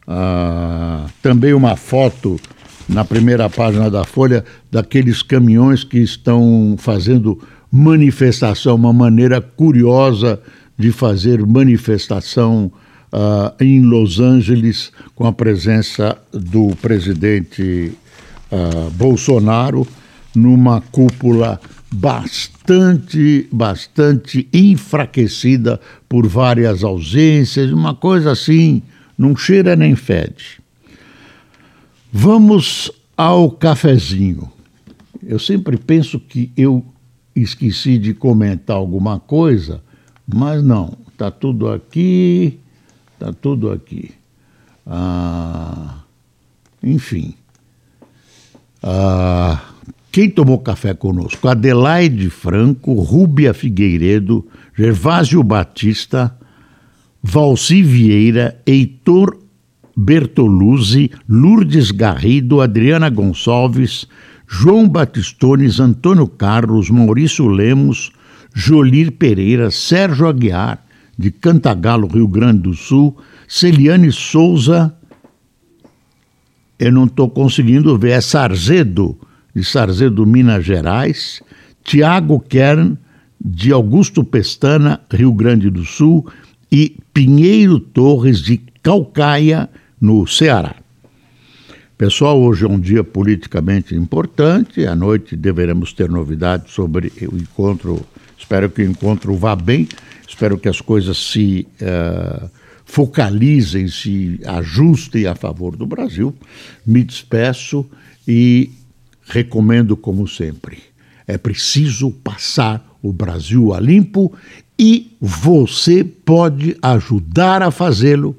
Ah, 0.08 1.06
também 1.22 1.54
uma 1.54 1.76
foto 1.76 2.40
na 2.88 3.04
primeira 3.04 3.50
página 3.50 3.92
da 3.92 4.06
Folha 4.06 4.46
daqueles 4.72 5.22
caminhões 5.22 5.84
que 5.84 5.98
estão 5.98 6.78
fazendo 6.78 7.46
manifestação, 7.70 8.74
uma 8.74 8.94
maneira 8.94 9.42
curiosa 9.42 10.42
de 10.78 10.94
fazer 10.94 11.46
manifestação 11.46 12.72
uh, 13.12 13.54
em 13.62 13.82
Los 13.82 14.22
Angeles 14.22 14.94
com 15.14 15.28
a 15.28 15.34
presença 15.34 16.18
do 16.32 16.74
presidente 16.82 17.92
uh, 18.50 18.90
Bolsonaro 18.92 19.86
numa 20.34 20.80
cúpula 20.80 21.60
bastante, 21.94 23.48
bastante 23.52 24.48
enfraquecida 24.54 25.80
por 26.08 26.28
várias 26.28 26.84
ausências, 26.84 27.72
uma 27.72 27.94
coisa 27.94 28.32
assim, 28.32 28.82
não 29.18 29.36
cheira 29.36 29.76
nem 29.76 29.96
fede. 29.96 30.62
Vamos 32.12 32.92
ao 33.16 33.52
cafezinho. 33.52 34.52
Eu 35.22 35.38
sempre 35.38 35.78
penso 35.78 36.20
que 36.20 36.52
eu 36.56 36.84
esqueci 37.36 37.98
de 37.98 38.14
comentar 38.14 38.76
alguma 38.76 39.20
coisa, 39.20 39.82
mas 40.26 40.64
não, 40.64 40.98
está 41.10 41.30
tudo 41.30 41.70
aqui. 41.70 42.60
Está 43.14 43.32
tudo 43.32 43.72
aqui. 43.72 44.12
Ah, 44.86 46.00
enfim. 46.82 47.36
Ah, 48.82 49.62
quem 50.12 50.30
tomou 50.30 50.60
café 50.60 50.94
conosco? 50.94 51.48
Adelaide 51.48 52.30
Franco, 52.30 52.94
Rúbia 52.94 53.54
Figueiredo, 53.54 54.46
Gervásio 54.78 55.42
Batista, 55.42 56.38
Valci 57.24 57.82
Vieira, 57.82 58.60
Heitor 58.66 59.38
Bertoluzzi, 59.96 61.12
Lourdes 61.30 61.92
Garrido, 61.92 62.60
Adriana 62.60 63.10
Gonçalves, 63.10 64.08
João 64.48 64.88
Batistones, 64.88 65.80
Antônio 65.80 66.28
Carlos, 66.28 66.90
Maurício 66.90 67.48
Lemos, 67.48 68.12
Jolir 68.54 69.14
Pereira, 69.14 69.72
Sérgio 69.72 70.28
Aguiar, 70.28 70.86
de 71.18 71.32
Cantagalo, 71.32 72.08
Rio 72.08 72.28
Grande 72.28 72.64
do 72.64 72.74
Sul, 72.74 73.16
Celiane 73.48 74.12
Souza, 74.12 74.94
eu 76.80 76.92
não 76.92 77.06
estou 77.06 77.30
conseguindo 77.30 77.96
ver, 77.98 78.12
é 78.12 78.22
Sarzedo, 78.22 79.16
de 79.54 79.64
Sarzedo, 79.64 80.26
Minas 80.26 80.66
Gerais, 80.66 81.42
Tiago 81.84 82.40
Kern, 82.40 82.98
de 83.44 83.72
Augusto 83.72 84.24
Pestana, 84.24 85.02
Rio 85.12 85.34
Grande 85.34 85.70
do 85.70 85.84
Sul, 85.84 86.28
e 86.72 86.98
Pinheiro 87.14 87.80
Torres, 87.80 88.40
de 88.40 88.62
Calcaia, 88.82 89.70
no 90.00 90.26
Ceará. 90.26 90.76
Pessoal, 91.98 92.42
hoje 92.42 92.66
é 92.66 92.68
um 92.68 92.80
dia 92.80 93.04
politicamente 93.04 93.94
importante. 93.94 94.86
À 94.88 94.96
noite 94.96 95.36
deveremos 95.36 95.94
ter 95.94 96.10
novidades 96.10 96.72
sobre 96.74 97.12
o 97.22 97.36
encontro. 97.36 98.00
Espero 98.38 98.70
que 98.70 98.82
o 98.82 98.90
encontro 98.90 99.36
vá 99.36 99.56
bem 99.56 99.88
Espero 100.32 100.58
que 100.58 100.70
as 100.70 100.80
coisas 100.80 101.18
se 101.18 101.68
uh, 101.82 102.50
focalizem, 102.86 103.90
se 103.90 104.40
ajustem 104.46 105.28
a 105.28 105.36
favor 105.36 105.76
do 105.76 105.86
Brasil. 105.86 106.34
Me 106.86 107.04
despeço 107.04 107.86
e 108.26 108.72
recomendo, 109.32 109.96
como 109.96 110.28
sempre, 110.28 110.80
é 111.26 111.38
preciso 111.38 112.12
passar 112.12 112.98
o 113.02 113.14
Brasil 113.14 113.74
a 113.74 113.80
limpo 113.80 114.34
e 114.78 115.16
você 115.22 116.04
pode 116.04 116.78
ajudar 116.82 117.62
a 117.62 117.72
fazê-lo 117.72 118.36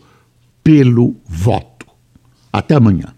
pelo 0.62 1.16
voto. 1.26 1.86
Até 2.52 2.74
amanhã. 2.74 3.14